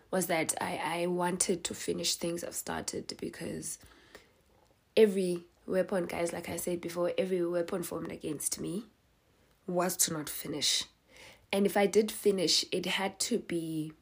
was 0.10 0.28
that 0.28 0.56
i 0.60 0.80
i 0.84 1.08
wanted 1.08 1.64
to 1.66 1.74
finish 1.74 2.16
things 2.16 2.44
i've 2.44 2.56
started 2.56 3.14
because 3.20 3.78
every 4.98 5.44
weapon, 5.66 6.06
guys, 6.06 6.34
like 6.34 6.50
I 6.50 6.58
said 6.58 6.82
before, 6.82 7.12
every 7.18 7.46
weapon 7.46 7.84
formed 7.84 8.12
against 8.12 8.60
me 8.60 8.86
was 9.68 9.96
to 9.98 10.14
not 10.14 10.30
finish. 10.30 10.86
And 11.52 11.66
if 11.66 11.76
I 11.78 11.86
did 11.86 12.12
finish, 12.12 12.66
it 12.72 12.86
had 12.86 13.20
to 13.22 13.40
be 13.40 13.94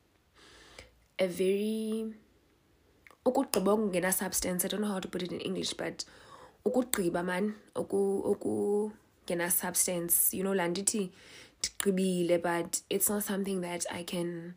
a 1.17 1.27
very 1.27 2.13
ukugqiba 3.25 4.13
substance. 4.13 4.65
I 4.65 4.67
don't 4.67 4.81
know 4.81 4.87
how 4.87 4.99
to 4.99 5.07
put 5.07 5.23
it 5.23 5.31
in 5.31 5.39
English, 5.39 5.73
but 5.73 6.05
ukugqiba 6.65 7.23
man, 7.23 7.55
substance, 9.49 10.33
you 10.33 10.43
know, 10.43 10.51
landiti 10.51 11.11
but 12.41 12.81
it's 12.89 13.09
not 13.09 13.23
something 13.23 13.61
that 13.61 13.85
I 13.91 14.03
can 14.03 14.55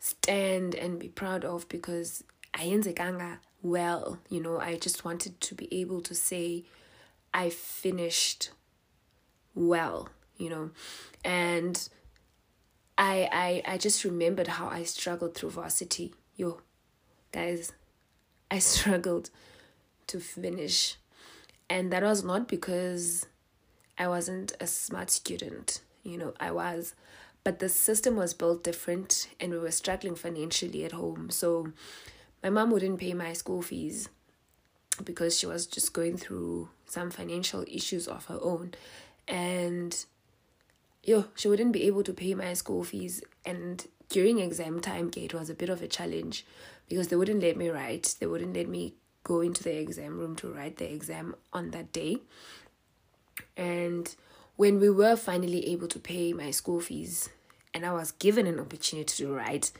stand 0.00 0.74
and 0.74 0.98
be 0.98 1.08
proud 1.08 1.44
of 1.44 1.68
because 1.68 2.24
ayenzekanga 2.54 3.38
well. 3.62 4.18
You 4.28 4.40
know, 4.42 4.58
I 4.60 4.76
just 4.76 5.04
wanted 5.04 5.40
to 5.42 5.54
be 5.54 5.68
able 5.80 6.00
to 6.02 6.14
say, 6.14 6.64
I 7.32 7.50
finished 7.50 8.50
well, 9.54 10.08
you 10.36 10.50
know, 10.50 10.70
and 11.24 11.88
I 12.96 13.62
I 13.66 13.74
I 13.74 13.78
just 13.78 14.04
remembered 14.04 14.48
how 14.48 14.68
I 14.68 14.84
struggled 14.84 15.34
through 15.34 15.50
varsity. 15.50 16.14
Yo, 16.36 16.60
guys, 17.32 17.72
I 18.50 18.58
struggled 18.60 19.30
to 20.08 20.20
finish, 20.20 20.96
and 21.68 21.92
that 21.92 22.02
was 22.02 22.24
not 22.24 22.48
because 22.48 23.26
I 23.98 24.08
wasn't 24.08 24.52
a 24.60 24.66
smart 24.66 25.10
student. 25.10 25.80
You 26.02 26.16
know, 26.18 26.34
I 26.40 26.52
was, 26.52 26.94
but 27.44 27.58
the 27.58 27.68
system 27.68 28.16
was 28.16 28.32
built 28.32 28.64
different, 28.64 29.28
and 29.40 29.52
we 29.52 29.58
were 29.58 29.70
struggling 29.72 30.14
financially 30.14 30.84
at 30.84 30.92
home. 30.92 31.30
So 31.30 31.72
my 32.42 32.50
mom 32.50 32.70
wouldn't 32.70 33.00
pay 33.00 33.14
my 33.14 33.32
school 33.32 33.62
fees 33.62 34.08
because 35.04 35.38
she 35.38 35.46
was 35.46 35.66
just 35.66 35.92
going 35.92 36.16
through 36.16 36.68
some 36.86 37.10
financial 37.10 37.64
issues 37.68 38.08
of 38.08 38.26
her 38.26 38.38
own. 38.40 38.74
And 39.26 40.04
yo 41.04 41.26
she 41.34 41.48
wouldn't 41.48 41.72
be 41.72 41.84
able 41.84 42.02
to 42.04 42.12
pay 42.12 42.34
my 42.34 42.54
school 42.54 42.84
fees. 42.84 43.22
And 43.44 43.86
during 44.08 44.38
exam 44.38 44.80
time 44.80 45.10
it 45.16 45.34
was 45.34 45.50
a 45.50 45.54
bit 45.54 45.68
of 45.68 45.82
a 45.82 45.88
challenge 45.88 46.44
because 46.88 47.08
they 47.08 47.16
wouldn't 47.16 47.42
let 47.42 47.56
me 47.56 47.68
write. 47.68 48.14
They 48.18 48.26
wouldn't 48.26 48.54
let 48.54 48.68
me 48.68 48.94
go 49.24 49.40
into 49.40 49.62
the 49.62 49.78
exam 49.78 50.18
room 50.18 50.36
to 50.36 50.48
write 50.52 50.78
the 50.78 50.90
exam 50.92 51.34
on 51.52 51.70
that 51.72 51.92
day. 51.92 52.18
And 53.56 54.14
when 54.58 54.80
we 54.80 54.90
were 54.90 55.14
finally 55.14 55.68
able 55.68 55.86
to 55.86 56.00
pay 56.00 56.32
my 56.32 56.50
school 56.50 56.80
fees 56.80 57.30
and 57.72 57.86
i 57.86 57.92
was 57.92 58.10
given 58.10 58.46
an 58.46 58.58
opportunity 58.58 59.24
to 59.24 59.32
write 59.32 59.70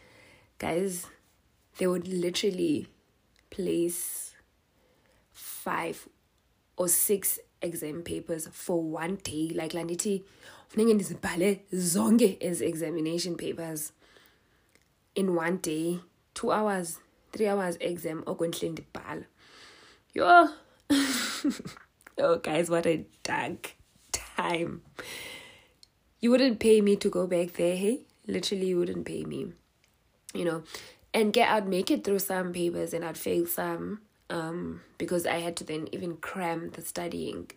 guys 0.58 1.06
they 1.78 1.86
would 1.86 2.06
literally 2.06 2.88
place 3.50 4.34
five 5.32 6.08
or 6.76 6.88
six 6.88 7.38
exam 7.62 8.02
papers 8.02 8.48
for 8.52 8.82
one 8.82 9.16
day. 9.22 9.50
Like 9.54 9.74
la 9.74 9.82
ndithi 9.82 10.22
funeke 10.68 10.94
ndizibhale 10.94 11.60
zonke 11.72 12.36
ezi 12.40 12.64
examination 12.66 13.36
papers 13.36 13.92
in 15.14 15.36
one 15.36 15.56
day. 15.62 16.00
Two 16.34 16.52
hours 16.52 16.98
three 17.32 17.48
hours 17.48 17.76
exam 17.80 18.22
okwenhle 18.26 18.68
ndibhala. 18.68 19.24
Yo! 20.14 20.48
Oh 22.20 22.36
guys 22.38 22.68
what 22.68 22.84
a 22.86 23.04
dark 23.22 23.76
time. 24.10 24.82
You 26.20 26.32
wouldn't 26.32 26.58
pay 26.58 26.80
me 26.80 26.96
to 26.96 27.08
go 27.08 27.28
back 27.28 27.52
there 27.52 27.76
hey? 27.76 28.00
Literally 28.26 28.66
you 28.66 28.78
wouldn't 28.78 29.04
pay 29.06 29.22
me. 29.24 29.52
You 30.34 30.44
know 30.44 30.62
and 31.14 31.32
get 31.32 31.50
I'd 31.50 31.68
make 31.68 31.90
it 31.90 32.04
through 32.04 32.20
some 32.20 32.52
papers 32.52 32.92
and 32.92 33.04
I'd 33.04 33.18
fail 33.18 33.46
some 33.46 34.00
um 34.30 34.82
because 34.98 35.26
I 35.26 35.38
had 35.38 35.56
to 35.56 35.64
then 35.64 35.88
even 35.92 36.16
cram 36.16 36.70
the 36.70 36.82
studying. 36.82 37.50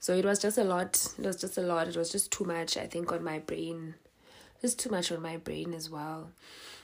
So 0.00 0.14
it 0.14 0.24
was 0.24 0.38
just 0.38 0.58
a 0.58 0.64
lot. 0.64 1.06
It 1.18 1.24
was 1.24 1.36
just 1.36 1.56
a 1.56 1.62
lot. 1.62 1.88
It 1.88 1.96
was 1.96 2.12
just 2.12 2.30
too 2.30 2.44
much, 2.44 2.76
I 2.76 2.86
think, 2.86 3.10
on 3.10 3.24
my 3.24 3.38
brain. 3.38 3.94
Just 4.60 4.78
too 4.78 4.90
much 4.90 5.10
on 5.10 5.22
my 5.22 5.38
brain 5.38 5.72
as 5.72 5.88
well. 5.88 6.30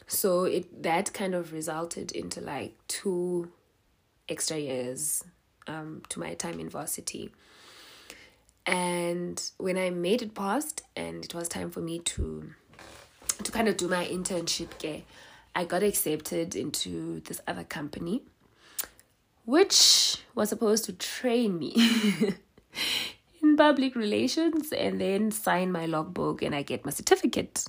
So 0.06 0.44
it 0.44 0.82
that 0.82 1.12
kind 1.12 1.34
of 1.34 1.52
resulted 1.52 2.12
into 2.12 2.40
like 2.40 2.74
two 2.88 3.50
extra 4.28 4.58
years 4.58 5.24
um 5.66 6.02
to 6.08 6.20
my 6.20 6.34
time 6.34 6.60
in 6.60 6.68
varsity. 6.68 7.32
And 8.66 9.42
when 9.58 9.76
I 9.76 9.90
made 9.90 10.22
it 10.22 10.34
past 10.34 10.82
and 10.94 11.24
it 11.24 11.34
was 11.34 11.48
time 11.48 11.70
for 11.70 11.80
me 11.80 11.98
to 11.98 12.50
to 13.42 13.52
kind 13.52 13.68
of 13.68 13.76
do 13.76 13.88
my 13.88 14.04
internship, 14.04 14.72
okay, 14.74 15.04
I 15.54 15.64
got 15.64 15.82
accepted 15.82 16.54
into 16.54 17.20
this 17.20 17.40
other 17.46 17.64
company, 17.64 18.22
which 19.44 20.18
was 20.34 20.48
supposed 20.48 20.84
to 20.84 20.92
train 20.92 21.58
me 21.58 21.74
in 23.42 23.56
public 23.56 23.96
relations 23.96 24.72
and 24.72 25.00
then 25.00 25.30
sign 25.30 25.72
my 25.72 25.86
logbook 25.86 26.42
and 26.42 26.54
I 26.54 26.62
get 26.62 26.84
my 26.84 26.90
certificate 26.90 27.64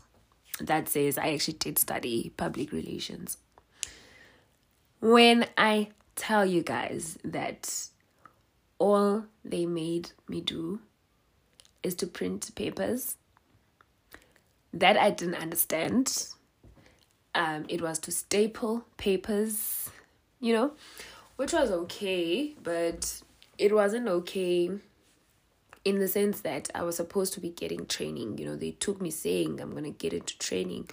that 0.59 0.89
says 0.89 1.17
I 1.17 1.33
actually 1.33 1.57
did 1.57 1.79
study 1.79 2.31
public 2.37 2.71
relations. 2.71 3.37
When 4.99 5.47
I 5.57 5.89
tell 6.15 6.45
you 6.45 6.61
guys 6.61 7.17
that 7.23 7.87
all 8.77 9.25
they 9.43 9.65
made 9.65 10.11
me 10.27 10.41
do 10.41 10.81
is 11.83 11.95
to 11.95 12.07
print 12.07 12.51
papers 12.55 13.17
that 14.73 14.97
I 14.97 15.09
didn't 15.09 15.35
understand 15.35 16.27
um, 17.33 17.65
it 17.69 17.81
was 17.81 17.99
to 17.99 18.11
staple 18.11 18.85
papers, 18.97 19.89
you 20.39 20.53
know, 20.53 20.71
which 21.35 21.53
was 21.53 21.71
okay, 21.71 22.53
but 22.61 23.21
it 23.57 23.73
wasn't 23.73 24.07
okay 24.07 24.71
in 25.83 25.99
the 25.99 26.07
sense 26.07 26.41
that 26.41 26.69
I 26.75 26.83
was 26.83 26.97
supposed 26.97 27.33
to 27.33 27.39
be 27.39 27.49
getting 27.49 27.85
training. 27.85 28.37
You 28.37 28.45
know, 28.45 28.55
they 28.55 28.71
took 28.71 29.01
me 29.01 29.11
saying 29.11 29.59
I'm 29.59 29.71
going 29.71 29.83
to 29.83 29.91
get 29.91 30.13
into 30.13 30.37
training 30.37 30.89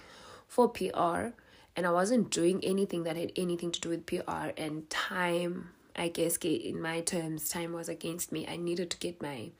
for 0.47 0.69
PR, 0.69 1.33
and 1.75 1.85
I 1.85 1.91
wasn't 1.91 2.31
doing 2.31 2.63
anything 2.63 3.03
that 3.03 3.17
had 3.17 3.31
anything 3.35 3.71
to 3.71 3.79
do 3.79 3.89
with 3.89 4.05
PR 4.05 4.51
and 4.57 4.89
time. 4.89 5.69
I 5.95 6.07
guess 6.07 6.37
in 6.37 6.81
my 6.81 7.01
terms, 7.01 7.49
time 7.49 7.73
was 7.73 7.89
against 7.89 8.31
me. 8.31 8.47
I 8.47 8.55
needed 8.55 8.89
to 8.91 8.97
get 8.97 9.21
my 9.21 9.51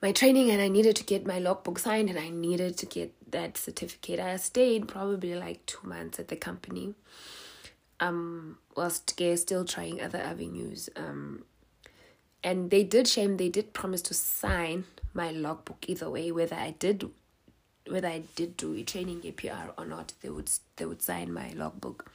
my 0.00 0.12
training 0.12 0.50
and 0.50 0.62
I 0.62 0.68
needed 0.68 0.96
to 0.96 1.04
get 1.04 1.26
my 1.26 1.38
logbook 1.38 1.78
signed 1.78 2.08
and 2.08 2.18
I 2.18 2.28
needed 2.28 2.76
to 2.78 2.86
get 2.86 3.12
that 3.32 3.56
certificate. 3.56 4.20
I 4.20 4.36
stayed 4.36 4.88
probably 4.88 5.34
like 5.34 5.64
two 5.66 5.86
months 5.86 6.18
at 6.18 6.28
the 6.28 6.36
company. 6.36 6.94
Um 8.00 8.58
whilst 8.76 9.10
still 9.36 9.64
trying 9.64 10.00
other 10.00 10.18
avenues. 10.18 10.88
Um 10.96 11.44
and 12.44 12.70
they 12.70 12.84
did 12.84 13.08
shame 13.08 13.36
they 13.36 13.48
did 13.48 13.72
promise 13.72 14.02
to 14.02 14.14
sign 14.14 14.84
my 15.14 15.30
logbook 15.30 15.88
either 15.88 16.08
way, 16.08 16.30
whether 16.30 16.56
I 16.56 16.70
did 16.78 17.10
whether 17.88 18.08
I 18.08 18.22
did 18.36 18.56
do 18.56 18.74
a 18.74 18.82
training 18.82 19.22
APR 19.22 19.72
or 19.78 19.84
not, 19.84 20.12
they 20.20 20.28
would 20.28 20.50
they 20.76 20.84
would 20.84 21.02
sign 21.02 21.32
my 21.32 21.52
logbook. 21.54 22.10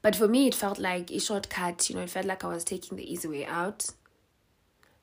But 0.00 0.16
for 0.16 0.26
me, 0.26 0.48
it 0.48 0.54
felt 0.54 0.78
like 0.78 1.10
a 1.12 1.20
shortcut. 1.20 1.88
You 1.88 1.96
know, 1.96 2.02
it 2.02 2.10
felt 2.10 2.26
like 2.26 2.44
I 2.44 2.48
was 2.48 2.64
taking 2.64 2.96
the 2.96 3.10
easy 3.10 3.28
way 3.28 3.46
out. 3.46 3.90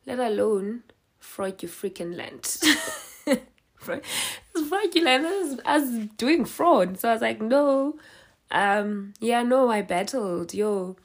Let 0.06 0.20
alone 0.20 0.84
fraud 1.20 1.62
you 1.64 1.70
freaking 1.70 2.16
land. 2.16 3.42
fraudulent 3.80 5.26
as, 5.26 5.60
as 5.66 6.08
doing 6.18 6.46
fraud. 6.46 7.00
So 7.00 7.10
I 7.10 7.14
was 7.14 7.22
like, 7.22 7.42
no, 7.42 7.98
um, 8.52 9.14
yeah, 9.20 9.44
no, 9.44 9.70
I 9.70 9.82
battled, 9.82 10.54
yo, 10.54 10.98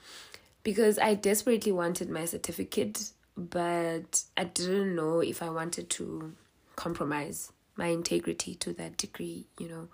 because 0.62 0.98
I 0.98 1.14
desperately 1.14 1.72
wanted 1.72 2.08
my 2.08 2.24
certificate, 2.24 3.10
but 3.36 4.24
I 4.36 4.44
didn't 4.44 4.94
know 4.94 5.20
if 5.20 5.42
I 5.42 5.50
wanted 5.50 5.90
to 5.90 6.32
compromise 6.76 7.52
my 7.76 7.86
integrity 7.86 8.54
to 8.56 8.72
that 8.74 8.96
degree, 8.96 9.46
you 9.58 9.68
know. 9.68 9.88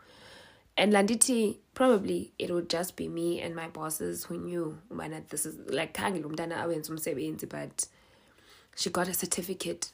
And 0.76 0.92
Landiti, 0.92 1.58
probably 1.74 2.32
it 2.38 2.50
would 2.50 2.70
just 2.70 2.96
be 2.96 3.08
me 3.08 3.40
and 3.40 3.54
my 3.54 3.68
bosses 3.68 4.24
who 4.24 4.38
knew 4.38 4.78
when 4.88 5.24
this 5.28 5.44
is 5.44 5.58
like 5.70 5.92
but 7.50 7.86
she 8.76 8.88
got 8.88 9.08
a 9.08 9.14
certificate. 9.14 9.90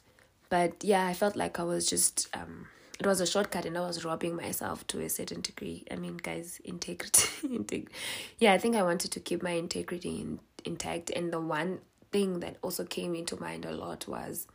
But 0.49 0.81
yeah, 0.83 1.05
I 1.05 1.13
felt 1.13 1.35
like 1.35 1.59
I 1.59 1.63
was 1.63 1.89
just 1.89 2.29
um 2.33 2.67
it 2.99 3.05
was 3.05 3.21
a 3.21 3.27
shortcut 3.27 3.65
and 3.65 3.77
I 3.77 3.81
was 3.81 4.03
robbing 4.03 4.35
myself 4.35 4.85
to 4.87 5.01
a 5.01 5.09
certain 5.09 5.41
degree. 5.41 5.85
I 5.91 5.95
mean, 5.95 6.17
guys, 6.17 6.59
integrity. 6.63 7.47
integ- 7.47 7.89
yeah, 8.39 8.53
I 8.53 8.57
think 8.57 8.75
I 8.75 8.83
wanted 8.83 9.11
to 9.11 9.19
keep 9.19 9.43
my 9.43 9.51
integrity 9.51 10.21
in, 10.21 10.39
intact. 10.65 11.11
And 11.11 11.31
the 11.31 11.39
one 11.39 11.79
thing 12.11 12.39
that 12.39 12.57
also 12.61 12.85
came 12.85 13.13
into 13.13 13.39
mind 13.39 13.65
a 13.65 13.71
lot 13.71 14.07
was 14.07 14.47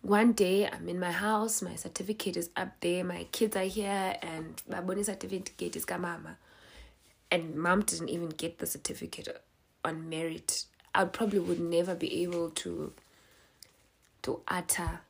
one 0.00 0.32
day 0.32 0.66
I'm 0.66 0.88
in 0.88 0.98
my 0.98 1.12
house, 1.12 1.62
my 1.62 1.74
certificate 1.74 2.36
is 2.36 2.50
up 2.56 2.80
there, 2.80 3.04
my 3.04 3.24
kids 3.30 3.56
are 3.56 3.64
here, 3.64 4.16
and 4.22 4.60
my 4.68 4.80
bonus 4.80 5.06
certificate 5.06 5.76
is 5.76 5.86
mama. 5.88 6.38
And 7.30 7.54
mom 7.54 7.82
didn't 7.82 8.08
even 8.08 8.30
get 8.30 8.58
the 8.58 8.66
certificate 8.66 9.42
on 9.84 10.08
merit. 10.08 10.64
I 10.94 11.04
probably 11.04 11.38
would 11.38 11.60
never 11.60 11.94
be 11.94 12.22
able 12.22 12.50
to 12.50 12.92
to 14.22 14.40
utter 14.46 15.00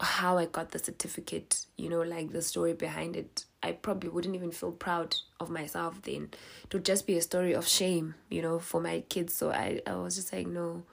how 0.00 0.38
I 0.38 0.46
got 0.46 0.70
the 0.70 0.78
certificate, 0.78 1.66
you 1.76 1.88
know, 1.88 2.02
like 2.02 2.32
the 2.32 2.42
story 2.42 2.72
behind 2.72 3.16
it. 3.16 3.44
I 3.62 3.72
probably 3.72 4.10
wouldn't 4.10 4.36
even 4.36 4.52
feel 4.52 4.70
proud 4.70 5.16
of 5.40 5.50
myself 5.50 6.00
then. 6.02 6.30
It 6.64 6.72
would 6.72 6.84
just 6.84 7.06
be 7.06 7.16
a 7.16 7.22
story 7.22 7.52
of 7.52 7.66
shame, 7.66 8.14
you 8.30 8.40
know, 8.40 8.60
for 8.60 8.80
my 8.80 9.00
kids. 9.08 9.34
So 9.34 9.50
I, 9.50 9.80
I 9.86 9.96
was 9.96 10.14
just 10.14 10.32
like, 10.32 10.46
no, 10.46 10.84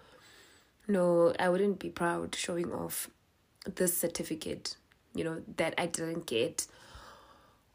no, 0.87 1.33
I 1.39 1.49
wouldn't 1.49 1.79
be 1.79 1.89
proud 1.89 2.33
showing 2.33 2.71
off 2.71 3.09
this 3.75 3.95
certificate, 3.95 4.75
you 5.13 5.23
know, 5.23 5.41
that 5.57 5.75
I 5.77 5.85
didn't 5.85 6.25
get 6.25 6.65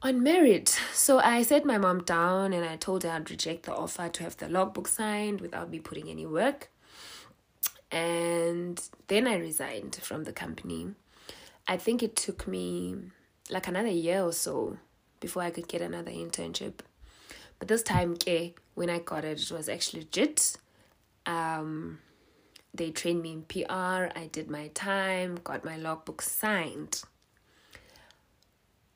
on 0.03 0.23
merit. 0.23 0.81
So 0.93 1.21
I 1.21 1.43
set 1.43 1.65
my 1.65 1.79
mom 1.79 2.03
down 2.03 2.53
and 2.53 2.65
I 2.65 2.77
told 2.77 3.05
her 3.05 3.11
I'd 3.11 3.31
reject 3.31 3.65
the 3.65 3.75
offer 3.75 4.09
to 4.09 4.23
have 4.25 4.37
the 4.37 4.49
logbook 4.49 4.89
signed 4.89 5.41
without 5.41 5.71
me 5.71 5.79
putting 5.79 6.09
any 6.09 6.27
work. 6.27 6.71
And 7.93 8.81
then 9.09 9.27
I 9.27 9.37
resigned 9.37 9.97
from 9.97 10.25
the 10.25 10.33
company 10.33 10.95
I 11.71 11.77
think 11.77 12.03
it 12.03 12.17
took 12.17 12.49
me 12.49 12.97
like 13.49 13.69
another 13.69 13.95
year 14.07 14.25
or 14.25 14.33
so 14.33 14.77
before 15.21 15.45
I 15.45 15.51
could 15.51 15.69
get 15.69 15.81
another 15.81 16.11
internship. 16.11 16.81
But 17.61 17.69
this 17.69 17.85
time, 17.85 18.15
okay, 18.15 18.57
when 18.75 18.91
I 18.91 18.99
got 18.99 19.25
it, 19.25 19.41
it 19.41 19.53
was 19.53 19.69
actually 19.69 20.01
legit. 20.01 20.57
Um, 21.27 22.01
they 22.75 22.91
trained 22.91 23.23
me 23.23 23.31
in 23.35 23.43
PR. 23.43 24.11
I 24.19 24.29
did 24.33 24.51
my 24.51 24.67
time, 24.75 25.39
got 25.45 25.65
my 25.65 25.77
logbook 25.77 26.23
signed. 26.23 27.05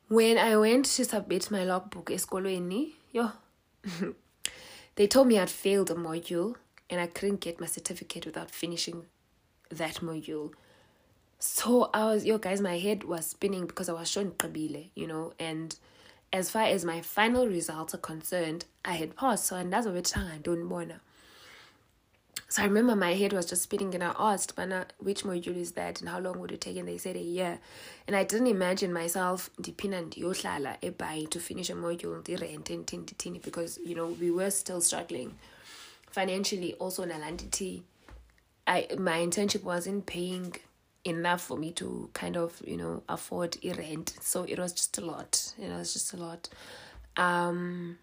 When 0.09 0.37
I 0.37 0.57
went 0.57 0.83
to 0.97 1.05
submit 1.05 1.49
my 1.49 1.63
logbook, 1.63 2.09
eskolweni, 2.09 2.91
yo, 3.13 3.31
they 4.95 5.07
told 5.07 5.29
me 5.29 5.39
I'd 5.39 5.49
failed 5.49 5.91
a 5.91 5.95
module 5.95 6.55
and 6.89 6.99
I 6.99 7.07
couldn't 7.07 7.39
get 7.39 7.61
my 7.61 7.67
certificate 7.67 8.25
without 8.25 8.51
finishing 8.51 9.05
that 9.71 10.01
module. 10.01 10.51
So 11.47 11.91
I 11.93 12.05
was, 12.05 12.25
yo 12.25 12.39
guys, 12.39 12.59
my 12.59 12.79
head 12.79 13.03
was 13.03 13.27
spinning 13.27 13.67
because 13.67 13.87
I 13.87 13.93
was 13.93 14.09
shown 14.09 14.31
Kabile, 14.31 14.89
you 14.95 15.05
know, 15.05 15.33
and 15.39 15.75
as 16.33 16.49
far 16.49 16.63
as 16.63 16.83
my 16.83 17.01
final 17.01 17.47
results 17.47 17.93
are 17.93 17.99
concerned, 17.99 18.65
I 18.83 18.93
had 18.93 19.15
passed. 19.15 19.45
So 19.45 19.55
and 19.55 19.71
that's 19.71 19.85
what 19.85 20.17
I 20.17 20.39
don't 20.41 20.67
wanna. 20.69 21.01
So 22.49 22.63
I 22.63 22.65
remember 22.65 22.95
my 22.95 23.13
head 23.13 23.31
was 23.31 23.45
just 23.45 23.61
spinning 23.61 23.93
and 23.93 24.03
I 24.03 24.15
asked, 24.17 24.55
Bana, 24.55 24.87
which 24.97 25.23
module 25.23 25.55
is 25.55 25.73
that 25.73 26.01
and 26.01 26.09
how 26.09 26.19
long 26.19 26.39
would 26.39 26.51
it 26.51 26.61
take? 26.61 26.77
And 26.77 26.87
they 26.87 26.97
said 26.97 27.15
a 27.15 27.19
year. 27.19 27.59
And 28.07 28.15
I 28.15 28.23
didn't 28.23 28.47
imagine 28.47 28.91
myself 28.91 29.51
ndiyohlala 29.61 30.81
eBhayi 30.81 31.29
to 31.29 31.39
finish 31.39 31.69
a 31.69 31.73
module 31.73 32.23
because, 33.43 33.79
you 33.85 33.93
know, 33.93 34.07
we 34.07 34.31
were 34.31 34.49
still 34.49 34.81
struggling 34.81 35.35
financially. 36.09 36.73
Also 36.73 37.05
Nalanditi, 37.05 37.83
I 38.65 38.87
my 38.97 39.19
internship 39.19 39.63
wasn't 39.63 40.07
paying 40.07 40.55
enough 41.05 41.41
for 41.41 41.57
me 41.57 41.71
to 41.71 42.09
kind 42.13 42.35
of 42.35 42.61
you 42.65 42.77
know 42.77 43.03
afford 43.07 43.57
a 43.63 43.73
rent. 43.73 44.15
So 44.21 44.43
it 44.43 44.59
was 44.59 44.73
just 44.73 44.97
a 44.97 45.01
lot. 45.01 45.53
It 45.57 45.69
was 45.69 45.93
just 45.93 46.13
a 46.13 46.17
lot. 46.17 46.49
Um 47.15 47.97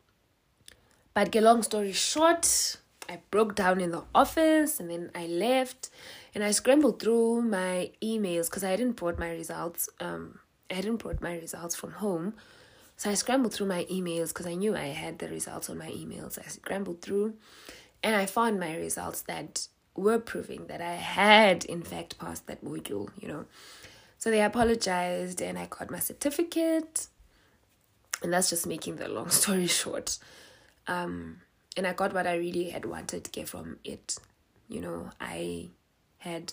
but 1.15 1.31
get 1.31 1.43
long 1.43 1.63
story 1.63 1.93
short 1.93 2.79
i 3.09 3.19
broke 3.31 3.55
down 3.55 3.81
in 3.81 3.91
the 3.91 4.03
office 4.15 4.81
and 4.81 4.91
then 4.91 5.11
i 5.15 5.27
left 5.27 5.91
and 6.35 6.45
i 6.45 6.51
scrambled 6.51 7.01
through 7.01 7.43
my 7.43 7.91
emails 8.03 8.47
because 8.47 8.65
i 8.65 8.71
hadn't 8.71 8.93
brought 8.93 9.19
my 9.19 9.31
results 9.31 9.89
um 10.01 10.39
i 10.71 10.75
hadn't 10.75 10.97
brought 10.97 11.21
my 11.21 11.37
results 11.37 11.75
from 11.75 11.93
home. 11.93 12.35
So 12.97 13.11
i 13.11 13.15
scrambled 13.15 13.53
through 13.53 13.67
my 13.67 13.85
emails 13.91 14.29
because 14.29 14.47
i 14.47 14.55
knew 14.55 14.77
i 14.77 14.87
had 14.87 15.19
the 15.19 15.29
results 15.29 15.69
on 15.69 15.79
my 15.79 15.91
emails. 15.91 16.39
I 16.39 16.49
scrambled 16.49 17.03
through 17.03 17.35
and 18.03 18.15
i 18.15 18.27
found 18.27 18.61
my 18.61 18.77
results 18.77 19.23
that 19.23 19.69
were 19.95 20.19
proving 20.19 20.67
that 20.67 20.81
I 20.81 20.95
had, 20.95 21.65
in 21.65 21.83
fact, 21.83 22.19
passed 22.19 22.47
that 22.47 22.65
module, 22.65 23.11
you 23.21 23.29
know. 23.29 23.45
So 24.19 24.31
they 24.31 24.43
apologized 24.43 25.41
and 25.41 25.59
I 25.59 25.67
got 25.67 25.91
my 25.91 25.99
certificate. 25.99 27.09
And 28.23 28.33
that's 28.33 28.51
just 28.51 28.67
making 28.67 28.97
the 28.97 29.09
long 29.09 29.31
story 29.41 29.67
short. 29.67 30.19
Um, 30.87 31.41
and 31.77 31.87
I 31.87 31.93
got 31.93 32.13
what 32.15 32.27
I 32.27 32.37
really 32.37 32.71
had 32.71 32.85
wanted 32.85 33.25
to 33.25 33.31
get 33.31 33.49
from 33.49 33.79
it. 33.85 34.17
You 34.69 34.81
know, 34.81 35.11
I 35.21 35.71
had 36.19 36.53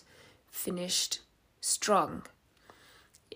finished 0.50 1.20
strong. 1.62 2.24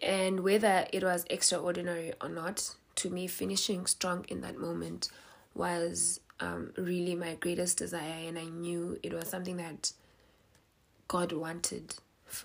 And 0.02 0.42
whether 0.42 0.88
it 0.92 1.04
was 1.04 1.26
extraordinary 1.30 2.14
or 2.22 2.30
not, 2.30 2.76
to 2.96 3.10
me, 3.10 3.28
finishing 3.28 3.86
strong 3.86 4.26
in 4.28 4.42
that 4.42 4.58
moment 4.58 5.10
was 5.54 6.20
um, 6.40 6.74
really 6.78 7.16
my 7.16 7.36
greatest 7.36 7.78
desire, 7.78 8.28
and 8.28 8.38
I 8.38 8.46
knew 8.46 9.00
it 9.04 9.14
was 9.14 9.28
something 9.28 9.58
that 9.58 9.92
God 11.08 11.32
wanted 11.32 11.96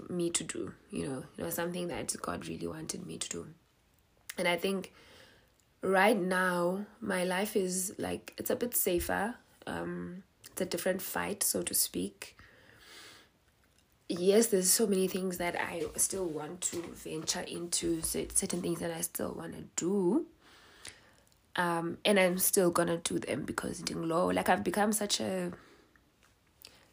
me 0.08 0.30
to 0.30 0.44
do. 0.44 0.72
You 0.90 1.08
know, 1.08 1.24
it 1.36 1.44
was 1.44 1.54
something 1.54 1.88
that 1.88 2.14
God 2.20 2.46
really 2.46 2.66
wanted 2.66 3.06
me 3.06 3.18
to 3.18 3.28
do. 3.28 3.46
And 4.36 4.46
I 4.46 4.56
think 4.56 4.92
right 5.82 6.18
now 6.18 6.86
my 7.00 7.24
life 7.24 7.56
is 7.56 7.94
like 7.98 8.34
it's 8.36 8.50
a 8.50 8.56
bit 8.56 8.76
safer. 8.76 9.34
Um, 9.66 10.22
it's 10.50 10.60
a 10.60 10.66
different 10.66 11.02
fight, 11.02 11.42
so 11.42 11.62
to 11.62 11.74
speak. 11.74 12.36
Yes, 14.08 14.46
there's 14.46 14.70
so 14.70 14.86
many 14.86 15.06
things 15.06 15.36
that 15.36 15.54
I 15.60 15.84
still 15.96 16.24
want 16.24 16.62
to 16.62 16.82
venture 16.94 17.40
into, 17.42 18.00
certain 18.00 18.62
things 18.62 18.80
that 18.80 18.90
I 18.90 19.02
still 19.02 19.34
want 19.36 19.52
to 19.52 19.64
do 19.76 20.26
um, 21.58 21.98
and 22.04 22.18
I'm 22.20 22.38
still 22.38 22.70
gonna 22.70 22.98
do 22.98 23.18
them 23.18 23.42
because 23.42 23.80
in 23.80 24.08
law, 24.08 24.26
like 24.26 24.48
I've 24.48 24.62
become 24.62 24.92
such 24.92 25.20
a 25.20 25.50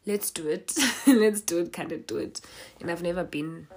let's 0.08 0.32
do 0.32 0.48
it, 0.48 0.74
let's 1.08 1.42
do 1.42 1.60
it, 1.60 1.72
kind 1.72 1.92
of 1.92 2.08
do 2.08 2.18
it, 2.18 2.42
and 2.82 2.90
I've 2.90 3.04
never 3.04 3.24
been 3.24 3.68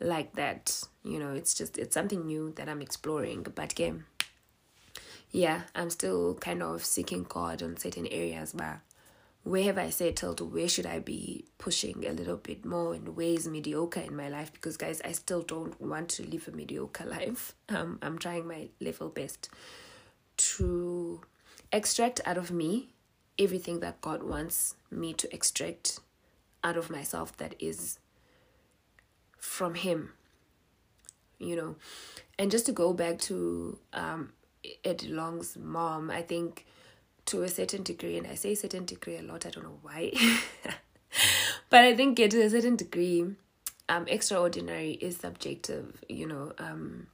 like 0.00 0.34
that. 0.36 0.82
You 1.04 1.18
know, 1.18 1.34
it's 1.34 1.52
just 1.52 1.76
it's 1.76 1.94
something 1.94 2.26
new 2.26 2.52
that 2.56 2.68
I'm 2.68 2.80
exploring. 2.80 3.46
But 3.54 3.74
game, 3.74 4.06
yeah, 5.30 5.62
I'm 5.74 5.90
still 5.90 6.34
kind 6.34 6.62
of 6.62 6.82
seeking 6.82 7.24
God 7.28 7.62
on 7.62 7.76
certain 7.76 8.06
areas, 8.06 8.54
but 8.56 8.78
where 9.42 9.64
have 9.64 9.76
I 9.76 9.90
settled? 9.90 10.40
Where 10.40 10.68
should 10.68 10.86
I 10.86 11.00
be 11.00 11.44
pushing 11.58 12.06
a 12.06 12.12
little 12.12 12.36
bit 12.36 12.64
more? 12.64 12.94
And 12.94 13.16
where 13.16 13.28
is 13.28 13.46
mediocre 13.46 14.00
in 14.00 14.16
my 14.16 14.28
life? 14.30 14.50
Because 14.52 14.78
guys, 14.78 15.02
I 15.04 15.12
still 15.12 15.42
don't 15.42 15.78
want 15.78 16.08
to 16.10 16.26
live 16.26 16.48
a 16.48 16.52
mediocre 16.52 17.04
life. 17.06 17.54
Um, 17.68 17.98
I'm 18.00 18.18
trying 18.18 18.48
my 18.48 18.68
level 18.80 19.10
best 19.10 19.50
to 20.40 21.20
extract 21.72 22.20
out 22.24 22.38
of 22.38 22.50
me 22.50 22.88
everything 23.38 23.80
that 23.80 24.00
God 24.00 24.22
wants 24.22 24.74
me 24.90 25.12
to 25.14 25.32
extract 25.34 26.00
out 26.62 26.76
of 26.76 26.90
myself 26.90 27.36
that 27.38 27.54
is 27.58 27.98
from 29.38 29.74
Him. 29.74 30.12
You 31.38 31.56
know, 31.56 31.76
and 32.38 32.50
just 32.50 32.66
to 32.66 32.72
go 32.72 32.92
back 32.92 33.18
to 33.20 33.78
um, 33.94 34.32
Ed 34.84 35.04
Long's 35.04 35.56
mom, 35.56 36.10
I 36.10 36.20
think 36.22 36.66
to 37.26 37.42
a 37.42 37.48
certain 37.48 37.82
degree, 37.82 38.18
and 38.18 38.26
I 38.26 38.34
say 38.34 38.54
certain 38.54 38.84
degree 38.84 39.16
a 39.16 39.22
lot, 39.22 39.46
I 39.46 39.50
don't 39.50 39.64
know 39.64 39.78
why, 39.80 40.12
but 41.70 41.80
I 41.80 41.94
think 41.96 42.16
to 42.16 42.42
a 42.42 42.50
certain 42.50 42.76
degree, 42.76 43.24
um, 43.88 44.06
extraordinary 44.06 44.92
is 44.92 45.16
subjective. 45.16 46.04
You 46.08 46.26
know, 46.26 46.52
um, 46.58 47.06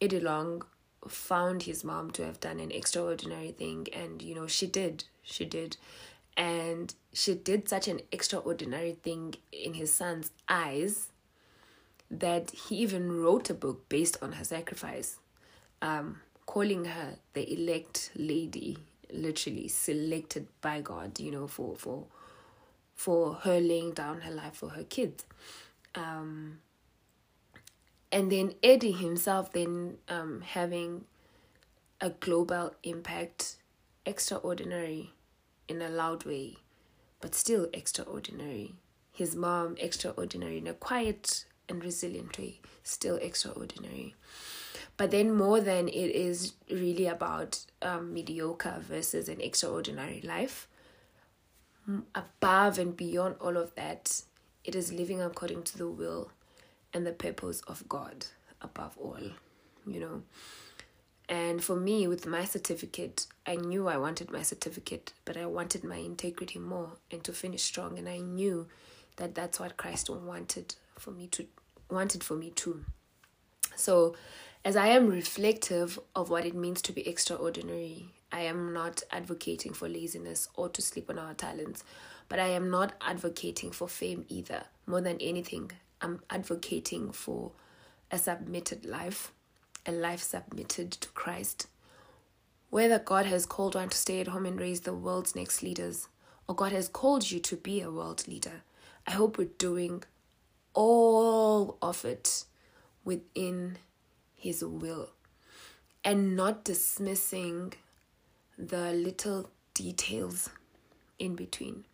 Eddie 0.00 0.20
Long 0.20 0.62
found 1.06 1.62
his 1.62 1.84
mom 1.84 2.10
to 2.12 2.24
have 2.24 2.40
done 2.40 2.60
an 2.60 2.70
extraordinary 2.70 3.52
thing, 3.52 3.86
and 3.92 4.22
you 4.22 4.34
know, 4.34 4.46
she 4.46 4.66
did. 4.66 5.04
She 5.22 5.44
did. 5.44 5.76
And 6.36 6.94
she 7.12 7.34
did 7.34 7.68
such 7.68 7.88
an 7.88 8.00
extraordinary 8.12 8.92
thing 8.92 9.34
in 9.52 9.74
his 9.74 9.92
son's 9.92 10.30
eyes 10.48 11.08
that 12.10 12.50
he 12.50 12.76
even 12.76 13.20
wrote 13.20 13.50
a 13.50 13.54
book 13.54 13.88
based 13.88 14.16
on 14.22 14.32
her 14.32 14.44
sacrifice, 14.44 15.18
um, 15.82 16.20
calling 16.46 16.86
her 16.86 17.16
the 17.34 17.52
elect 17.52 18.10
lady, 18.14 18.78
literally 19.12 19.68
selected 19.68 20.46
by 20.60 20.80
God, 20.80 21.18
you 21.20 21.30
know, 21.30 21.46
for 21.46 21.76
for 21.76 22.04
for 22.94 23.34
her 23.34 23.60
laying 23.60 23.92
down 23.92 24.22
her 24.22 24.32
life 24.32 24.54
for 24.54 24.70
her 24.70 24.84
kids. 24.84 25.24
Um, 25.94 26.58
and 28.10 28.32
then 28.32 28.54
Eddie 28.62 28.92
himself 28.92 29.52
then 29.52 29.98
um, 30.08 30.40
having 30.40 31.04
a 32.00 32.10
global 32.10 32.74
impact, 32.82 33.56
extraordinary 34.06 35.12
in 35.66 35.82
a 35.82 35.88
loud 35.88 36.24
way, 36.24 36.56
but 37.20 37.34
still 37.34 37.68
extraordinary. 37.72 38.74
His 39.12 39.34
mom, 39.34 39.76
extraordinary 39.78 40.58
in 40.58 40.66
a 40.66 40.72
quiet 40.72 41.44
and 41.68 41.84
resilient 41.84 42.38
way, 42.38 42.60
still 42.82 43.16
extraordinary. 43.16 44.14
But 44.96 45.10
then, 45.10 45.34
more 45.34 45.60
than 45.60 45.88
it 45.88 45.92
is 45.92 46.54
really 46.70 47.06
about 47.06 47.64
um, 47.82 48.14
mediocre 48.14 48.78
versus 48.80 49.28
an 49.28 49.40
extraordinary 49.40 50.20
life, 50.22 50.66
above 52.14 52.78
and 52.78 52.96
beyond 52.96 53.36
all 53.40 53.56
of 53.56 53.74
that, 53.74 54.22
it 54.64 54.74
is 54.74 54.92
living 54.92 55.20
according 55.20 55.62
to 55.64 55.78
the 55.78 55.88
will 55.88 56.30
and 56.98 57.06
the 57.06 57.12
purpose 57.12 57.62
of 57.68 57.88
God 57.88 58.26
above 58.60 58.98
all, 58.98 59.30
you 59.86 60.00
know. 60.00 60.22
And 61.28 61.62
for 61.62 61.76
me, 61.76 62.08
with 62.08 62.26
my 62.26 62.44
certificate, 62.44 63.26
I 63.46 63.54
knew 63.54 63.86
I 63.86 63.98
wanted 63.98 64.32
my 64.32 64.42
certificate, 64.42 65.12
but 65.24 65.36
I 65.36 65.46
wanted 65.46 65.84
my 65.84 65.96
integrity 65.96 66.58
more 66.58 66.92
and 67.10 67.22
to 67.24 67.32
finish 67.32 67.62
strong. 67.62 67.98
And 67.98 68.08
I 68.08 68.18
knew 68.18 68.66
that 69.16 69.34
that's 69.34 69.60
what 69.60 69.76
Christ 69.76 70.10
wanted 70.10 70.74
for 70.98 71.12
me 71.12 71.28
to 71.28 71.46
wanted 71.88 72.24
for 72.24 72.34
me 72.34 72.50
too. 72.50 72.84
So, 73.76 74.16
as 74.64 74.74
I 74.74 74.88
am 74.88 75.06
reflective 75.06 76.00
of 76.16 76.30
what 76.30 76.44
it 76.44 76.54
means 76.54 76.82
to 76.82 76.92
be 76.92 77.06
extraordinary, 77.06 78.08
I 78.32 78.40
am 78.40 78.72
not 78.72 79.02
advocating 79.10 79.72
for 79.72 79.88
laziness 79.88 80.48
or 80.54 80.68
to 80.70 80.82
sleep 80.82 81.08
on 81.08 81.18
our 81.18 81.34
talents, 81.34 81.84
but 82.28 82.38
I 82.38 82.48
am 82.48 82.70
not 82.70 82.94
advocating 83.00 83.70
for 83.70 83.88
fame 83.88 84.24
either. 84.28 84.64
More 84.86 85.00
than 85.00 85.18
anything, 85.20 85.70
I'm 86.00 86.22
advocating 86.30 87.12
for 87.12 87.52
a 88.10 88.18
submitted 88.18 88.84
life, 88.84 89.32
a 89.86 89.92
life 89.92 90.22
submitted 90.22 90.92
to 90.92 91.08
Christ. 91.08 91.66
Whether 92.70 92.98
God 92.98 93.26
has 93.26 93.46
called 93.46 93.74
one 93.74 93.88
to 93.88 93.96
stay 93.96 94.20
at 94.20 94.28
home 94.28 94.46
and 94.46 94.60
raise 94.60 94.82
the 94.82 94.94
world's 94.94 95.34
next 95.34 95.62
leaders, 95.62 96.08
or 96.46 96.54
God 96.54 96.72
has 96.72 96.88
called 96.88 97.30
you 97.30 97.40
to 97.40 97.56
be 97.56 97.80
a 97.80 97.90
world 97.90 98.28
leader, 98.28 98.62
I 99.06 99.12
hope 99.12 99.38
we're 99.38 99.48
doing 99.58 100.02
all 100.74 101.78
of 101.80 102.04
it 102.04 102.44
within 103.04 103.78
His 104.34 104.62
will 104.62 105.10
and 106.04 106.36
not 106.36 106.64
dismissing 106.64 107.72
the 108.56 108.92
little 108.92 109.50
details 109.74 110.50
in 111.18 111.34
between. 111.34 111.84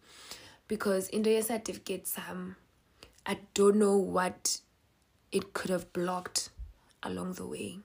Because 0.67 1.09
in 1.09 1.23
the 1.23 1.41
certificates, 1.43 2.19
um, 2.19 2.57
I 3.27 3.39
don't 3.55 3.77
know 3.77 3.97
what 3.97 4.59
it 5.33 5.55
could 5.55 5.71
have 5.71 5.93
blocked 5.93 6.51
along 7.03 7.35
the 7.35 7.47
way. 7.47 7.79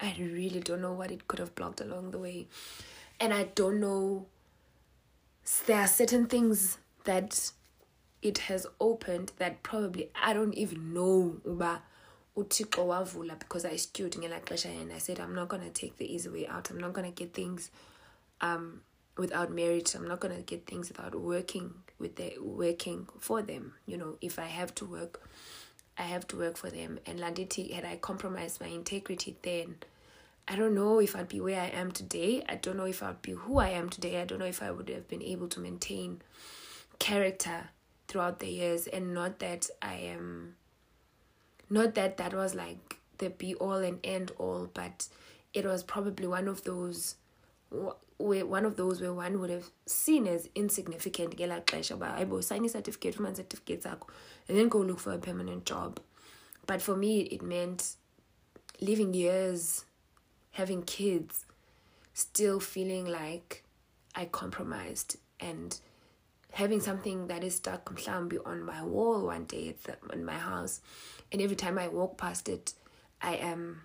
I 0.00 0.14
really 0.18 0.60
don't 0.60 0.82
know 0.82 0.92
what 0.92 1.10
it 1.10 1.26
could 1.26 1.38
have 1.38 1.54
blocked 1.54 1.80
along 1.80 2.10
the 2.10 2.18
way. 2.18 2.46
And 3.18 3.32
I 3.32 3.44
don't 3.54 3.80
know, 3.80 4.26
there 5.66 5.80
are 5.80 5.86
certain 5.86 6.26
things 6.26 6.78
that 7.04 7.50
it 8.22 8.38
has 8.38 8.66
opened 8.80 9.32
that 9.38 9.62
probably 9.62 10.10
I 10.20 10.32
don't 10.32 10.54
even 10.54 10.92
know 10.92 11.36
uba 11.44 11.82
because 12.34 13.64
I 13.64 13.76
stood 13.76 14.12
ngelaa 14.12 14.42
xesha 14.44 14.66
and 14.82 14.92
I 14.92 14.98
said 14.98 15.20
I'm 15.20 15.34
not 15.34 15.48
gonna 15.48 15.70
take 15.70 15.96
the 15.96 16.12
easy 16.12 16.28
way 16.28 16.46
out. 16.46 16.70
I'm 16.70 16.78
not 16.78 16.92
gonna 16.92 17.10
get 17.10 17.32
things 17.32 17.70
um 18.42 18.82
without 19.16 19.50
marriage. 19.50 19.94
I'm 19.94 20.06
not 20.06 20.20
gonna 20.20 20.42
get 20.42 20.66
things 20.66 20.88
without 20.88 21.14
working 21.14 21.72
with 21.98 22.16
the 22.16 22.34
working 22.40 23.08
for 23.18 23.42
them. 23.42 23.74
You 23.86 23.96
know, 23.98 24.16
if 24.20 24.38
I 24.38 24.46
have 24.46 24.74
to 24.76 24.84
work, 24.84 25.28
I 25.98 26.02
have 26.02 26.26
to 26.28 26.36
work 26.36 26.56
for 26.56 26.70
them. 26.70 26.98
And 27.06 27.18
Landiti, 27.18 27.72
had 27.72 27.84
I 27.84 27.96
compromised 27.96 28.60
my 28.60 28.68
integrity 28.68 29.36
then, 29.42 29.76
I 30.48 30.56
don't 30.56 30.74
know 30.74 31.00
if 31.00 31.16
I'd 31.16 31.28
be 31.28 31.40
where 31.40 31.60
I 31.60 31.68
am 31.68 31.90
today. 31.90 32.44
I 32.48 32.54
don't 32.56 32.76
know 32.76 32.84
if 32.84 33.02
I'd 33.02 33.22
be 33.22 33.32
who 33.32 33.58
I 33.58 33.70
am 33.70 33.88
today. 33.88 34.20
I 34.20 34.24
don't 34.24 34.38
know 34.38 34.44
if 34.44 34.62
I 34.62 34.70
would 34.70 34.88
have 34.88 35.08
been 35.08 35.22
able 35.22 35.48
to 35.48 35.60
maintain 35.60 36.22
character 36.98 37.70
throughout 38.08 38.38
the 38.38 38.48
years 38.48 38.86
and 38.86 39.12
not 39.12 39.40
that 39.40 39.68
I 39.82 39.94
am 39.94 40.54
not 41.68 41.94
that 41.96 42.16
that 42.18 42.32
was 42.32 42.54
like 42.54 42.98
the 43.18 43.30
be 43.30 43.54
all 43.56 43.76
and 43.76 43.98
end 44.04 44.30
all, 44.38 44.70
but 44.72 45.08
it 45.52 45.64
was 45.64 45.82
probably 45.82 46.26
one 46.26 46.46
of 46.48 46.62
those 46.64 47.16
where 48.18 48.46
one 48.46 48.64
of 48.64 48.76
those 48.76 49.00
where 49.00 49.12
one 49.12 49.40
would 49.40 49.50
have 49.50 49.70
seen 49.84 50.26
as 50.26 50.48
insignificant 50.54 51.36
get 51.36 51.50
ngelaa 51.50 51.64
xesha 51.64 51.94
uba 51.94 52.14
ayibo 52.16 52.42
sign 52.42 52.62
fumane 52.64 53.36
certificate 53.36 53.82
zakho 53.82 54.08
and 54.48 54.56
then 54.56 54.68
go 54.68 54.78
look 54.78 54.98
for 54.98 55.12
a 55.12 55.18
permanent 55.18 55.64
job. 55.66 56.00
But 56.66 56.80
for 56.82 56.96
me 56.96 57.20
it 57.20 57.42
meant 57.42 57.96
living 58.80 59.12
years 59.14 59.84
having 60.52 60.82
kids 60.82 61.44
still 62.14 62.60
feeling 62.60 63.06
like 63.06 63.62
i 64.14 64.24
compromised 64.24 65.16
and 65.40 65.78
having 66.52 66.80
something 66.80 67.26
that 67.26 67.44
is 67.44 67.56
stuck 67.56 67.84
mhlambi 67.94 68.38
on 68.46 68.62
my 68.62 68.82
wall 68.82 69.26
one 69.26 69.44
day 69.44 69.74
in 70.12 70.24
my 70.24 70.38
house. 70.38 70.80
And 71.30 71.42
every 71.42 71.56
time 71.56 71.78
i 71.78 71.88
walk 71.88 72.16
past 72.16 72.48
it 72.48 72.72
i 73.20 73.34
am 73.34 73.82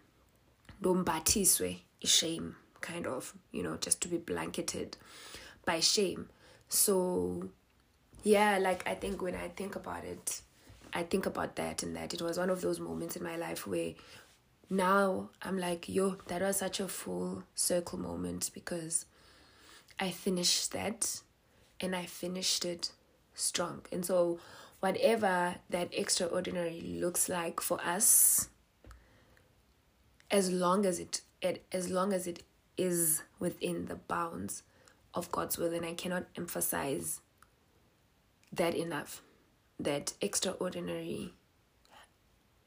ndombathiswe 0.82 1.80
shame 2.04 2.56
kind 2.82 3.08
of, 3.08 3.34
you 3.52 3.64
know, 3.64 3.78
just 3.78 4.02
to 4.02 4.08
be 4.08 4.18
blanketed 4.18 4.98
by 5.66 5.80
shame. 5.80 6.30
So, 6.70 7.50
yeah, 8.24 8.58
like 8.60 8.88
I 8.88 8.96
think 8.96 9.22
when 9.22 9.36
I 9.36 9.50
think 9.50 9.76
about 9.76 10.04
it, 10.06 10.42
I 10.94 11.04
think 11.04 11.26
about 11.26 11.56
that 11.56 11.84
and 11.84 11.96
that 11.96 12.14
it 12.14 12.22
was 12.22 12.38
one 12.38 12.50
of 12.50 12.62
those 12.62 12.80
moments 12.80 13.16
in 13.16 13.24
my 13.24 13.38
life 13.38 13.66
where 13.66 13.94
now 14.70 15.30
I'm 15.42 15.58
like, 15.58 15.90
yo, 15.90 16.18
that 16.28 16.42
was 16.42 16.58
such 16.58 16.80
a 16.80 16.88
full 16.88 17.44
circle 17.56 18.00
moment 18.00 18.52
because 18.54 19.06
I 20.00 20.12
finished 20.12 20.72
that 20.72 21.22
and 21.80 21.96
I 21.96 22.06
finished 22.06 22.66
it 22.66 22.92
strong. 23.34 23.82
And 23.92 24.06
so, 24.06 24.40
whatever 24.80 25.56
that 25.70 25.90
extraordinary 25.94 26.82
looks 26.82 27.30
like 27.30 27.60
for 27.60 27.80
us, 27.82 28.50
as 30.30 30.52
long 30.52 30.86
as 30.86 31.00
it, 31.00 31.22
it 31.42 31.66
as 31.72 31.90
long 31.90 32.14
as 32.14 32.26
it 32.26 32.44
is 32.78 33.24
within 33.40 33.86
the 33.86 33.96
bounds 33.96 34.64
of 35.14 35.32
God's 35.32 35.58
will. 35.58 35.74
And 35.74 35.86
I 35.86 35.94
cannot 35.94 36.26
emphasize 36.36 37.22
that 38.52 38.76
enough. 38.76 39.22
That 39.80 40.14
extraordinary 40.22 41.34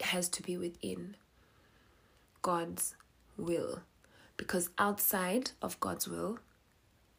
has 0.00 0.28
to 0.30 0.42
be 0.42 0.56
within 0.56 1.16
God's 2.42 2.96
will. 3.36 3.82
Because 4.36 4.70
outside 4.78 5.52
of 5.62 5.78
God's 5.78 6.08
will, 6.08 6.40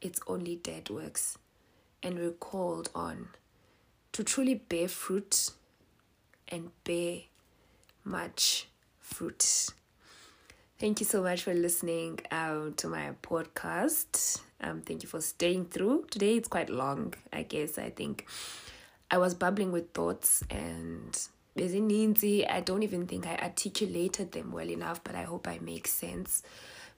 it's 0.02 0.20
only 0.26 0.56
dead 0.56 0.90
works. 0.90 1.38
And 2.02 2.18
we're 2.18 2.30
called 2.30 2.90
on 2.94 3.28
to 4.12 4.22
truly 4.22 4.54
bear 4.54 4.88
fruit 4.88 5.50
and 6.48 6.70
bear 6.84 7.20
much 8.04 8.68
fruit. 8.98 9.70
Thank 10.78 11.00
you 11.00 11.06
so 11.06 11.22
much 11.22 11.42
for 11.42 11.54
listening 11.54 12.20
um, 12.30 12.74
to 12.74 12.88
my 12.88 13.12
podcast. 13.22 14.42
Um, 14.60 14.82
thank 14.82 15.02
you 15.02 15.08
for 15.08 15.22
staying 15.22 15.66
through. 15.66 16.04
Today 16.10 16.36
it's 16.36 16.48
quite 16.48 16.68
long, 16.68 17.14
I 17.32 17.44
guess. 17.44 17.78
I 17.78 17.88
think 17.88 18.26
I 19.10 19.16
was 19.16 19.34
bubbling 19.34 19.72
with 19.72 19.94
thoughts 19.94 20.44
and 20.50 21.18
Bezininzi. 21.56 22.46
I 22.50 22.60
don't 22.60 22.82
even 22.82 23.06
think 23.06 23.26
I 23.26 23.36
articulated 23.36 24.32
them 24.32 24.52
well 24.52 24.68
enough, 24.68 25.02
but 25.02 25.14
I 25.14 25.22
hope 25.22 25.48
I 25.48 25.60
make 25.62 25.86
sense. 25.86 26.42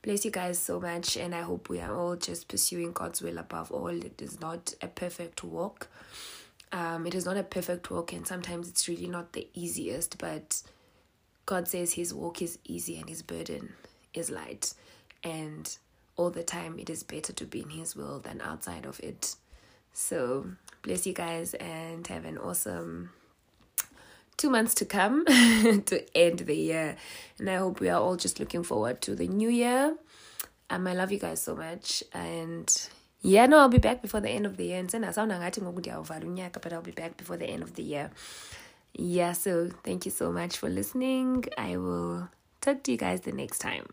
Bless 0.02 0.24
you 0.24 0.32
guys 0.32 0.58
so 0.58 0.80
much, 0.80 1.16
and 1.16 1.32
I 1.32 1.42
hope 1.42 1.68
we 1.68 1.78
are 1.78 1.94
all 1.94 2.16
just 2.16 2.48
pursuing 2.48 2.90
God's 2.90 3.22
will 3.22 3.38
above 3.38 3.70
all. 3.70 3.86
It 3.86 4.20
is 4.20 4.40
not 4.40 4.74
a 4.82 4.88
perfect 4.88 5.44
walk. 5.44 5.86
Um, 6.72 7.06
it 7.06 7.14
is 7.14 7.24
not 7.24 7.36
a 7.36 7.44
perfect 7.44 7.92
walk, 7.92 8.12
and 8.12 8.26
sometimes 8.26 8.68
it's 8.68 8.88
really 8.88 9.06
not 9.06 9.34
the 9.34 9.46
easiest, 9.54 10.18
but 10.18 10.62
God 11.48 11.66
says 11.66 11.94
his 11.94 12.12
walk 12.12 12.42
is 12.42 12.58
easy 12.66 12.98
and 12.98 13.08
his 13.08 13.22
burden 13.22 13.72
is 14.12 14.30
light. 14.30 14.74
And 15.24 15.78
all 16.14 16.28
the 16.28 16.42
time, 16.42 16.78
it 16.78 16.90
is 16.90 17.02
better 17.02 17.32
to 17.32 17.46
be 17.46 17.62
in 17.62 17.70
his 17.70 17.96
will 17.96 18.18
than 18.18 18.42
outside 18.42 18.84
of 18.84 19.00
it. 19.00 19.34
So, 19.94 20.50
bless 20.82 21.06
you 21.06 21.14
guys 21.14 21.54
and 21.54 22.06
have 22.08 22.26
an 22.26 22.36
awesome 22.36 23.12
two 24.36 24.50
months 24.50 24.74
to 24.74 24.84
come 24.84 25.24
to 25.26 26.04
end 26.14 26.40
the 26.40 26.54
year. 26.54 26.96
And 27.38 27.48
I 27.48 27.56
hope 27.56 27.80
we 27.80 27.88
are 27.88 27.98
all 27.98 28.16
just 28.16 28.38
looking 28.38 28.62
forward 28.62 29.00
to 29.00 29.14
the 29.14 29.26
new 29.26 29.48
year. 29.48 29.96
Um, 30.68 30.86
I 30.86 30.92
love 30.92 31.10
you 31.12 31.18
guys 31.18 31.40
so 31.40 31.56
much. 31.56 32.04
And 32.12 32.70
yeah, 33.22 33.46
no, 33.46 33.60
I'll 33.60 33.70
be 33.70 33.78
back 33.78 34.02
before 34.02 34.20
the 34.20 34.28
end 34.28 34.44
of 34.44 34.58
the 34.58 34.66
year. 34.66 34.80
And 34.80 34.90
but 34.90 36.72
I'll 36.74 36.82
be 36.82 36.90
back 36.90 37.16
before 37.16 37.38
the 37.38 37.46
end 37.46 37.62
of 37.62 37.74
the 37.74 37.82
year. 37.82 38.10
Yeah, 38.94 39.32
so 39.32 39.70
thank 39.84 40.04
you 40.04 40.10
so 40.10 40.32
much 40.32 40.56
for 40.58 40.68
listening. 40.68 41.44
I 41.56 41.76
will 41.76 42.28
talk 42.60 42.82
to 42.84 42.92
you 42.92 42.98
guys 42.98 43.20
the 43.22 43.32
next 43.32 43.58
time. 43.58 43.86